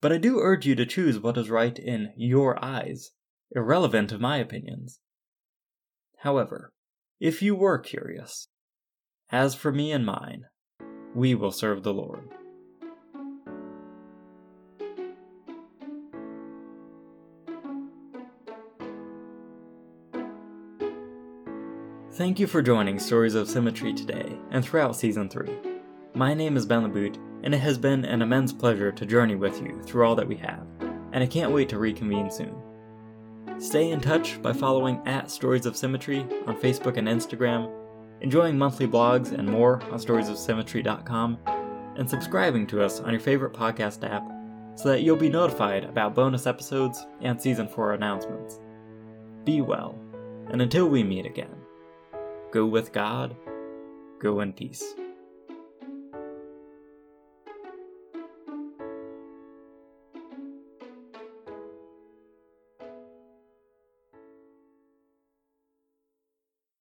but 0.00 0.10
I 0.10 0.18
do 0.18 0.40
urge 0.40 0.66
you 0.66 0.74
to 0.74 0.86
choose 0.86 1.20
what 1.20 1.38
is 1.38 1.50
right 1.50 1.78
in 1.78 2.12
your 2.16 2.58
eyes, 2.64 3.12
irrelevant 3.54 4.10
of 4.10 4.20
my 4.20 4.38
opinions. 4.38 4.98
However, 6.22 6.72
if 7.20 7.42
you 7.42 7.54
were 7.54 7.78
curious, 7.78 8.48
as 9.30 9.54
for 9.54 9.70
me 9.70 9.92
and 9.92 10.06
mine, 10.06 10.46
we 11.14 11.34
will 11.34 11.52
serve 11.52 11.82
the 11.82 11.92
Lord. 11.92 12.30
Thank 22.12 22.40
you 22.40 22.46
for 22.46 22.62
joining 22.62 22.98
Stories 22.98 23.34
of 23.34 23.48
Symmetry 23.48 23.92
today 23.92 24.36
and 24.50 24.64
throughout 24.64 24.96
Season 24.96 25.28
3. 25.28 25.48
My 26.14 26.32
name 26.32 26.56
is 26.56 26.66
Ben 26.66 26.82
LeBoot, 26.82 27.16
and 27.44 27.54
it 27.54 27.58
has 27.58 27.76
been 27.76 28.04
an 28.06 28.22
immense 28.22 28.52
pleasure 28.52 28.92
to 28.92 29.06
journey 29.06 29.36
with 29.36 29.60
you 29.62 29.82
through 29.82 30.06
all 30.06 30.16
that 30.16 30.28
we 30.28 30.36
have, 30.36 30.66
and 31.12 31.22
I 31.22 31.26
can't 31.26 31.52
wait 31.52 31.68
to 31.68 31.78
reconvene 31.78 32.30
soon. 32.30 32.69
Stay 33.60 33.90
in 33.90 34.00
touch 34.00 34.40
by 34.40 34.52
following 34.52 35.00
at 35.06 35.30
Stories 35.30 35.66
of 35.66 35.76
Symmetry 35.76 36.20
on 36.46 36.56
Facebook 36.56 36.96
and 36.96 37.06
Instagram 37.06 37.70
enjoying 38.20 38.58
monthly 38.58 38.86
blogs 38.86 39.32
and 39.32 39.48
more 39.48 39.82
on 39.84 39.98
storiesofsymmetry.com, 39.98 41.38
and 41.96 42.08
subscribing 42.08 42.66
to 42.68 42.82
us 42.82 43.00
on 43.00 43.10
your 43.10 43.20
favorite 43.20 43.52
podcast 43.52 44.08
app 44.08 44.26
so 44.76 44.88
that 44.88 45.02
you'll 45.02 45.16
be 45.16 45.28
notified 45.28 45.84
about 45.84 46.14
bonus 46.14 46.46
episodes 46.46 47.06
and 47.20 47.40
season 47.40 47.68
4 47.68 47.94
announcements. 47.94 48.60
Be 49.44 49.60
well, 49.60 49.98
and 50.50 50.62
until 50.62 50.88
we 50.88 51.02
meet 51.02 51.26
again, 51.26 51.54
go 52.52 52.66
with 52.66 52.92
God, 52.92 53.36
go 54.20 54.40
in 54.40 54.52
peace. 54.52 54.94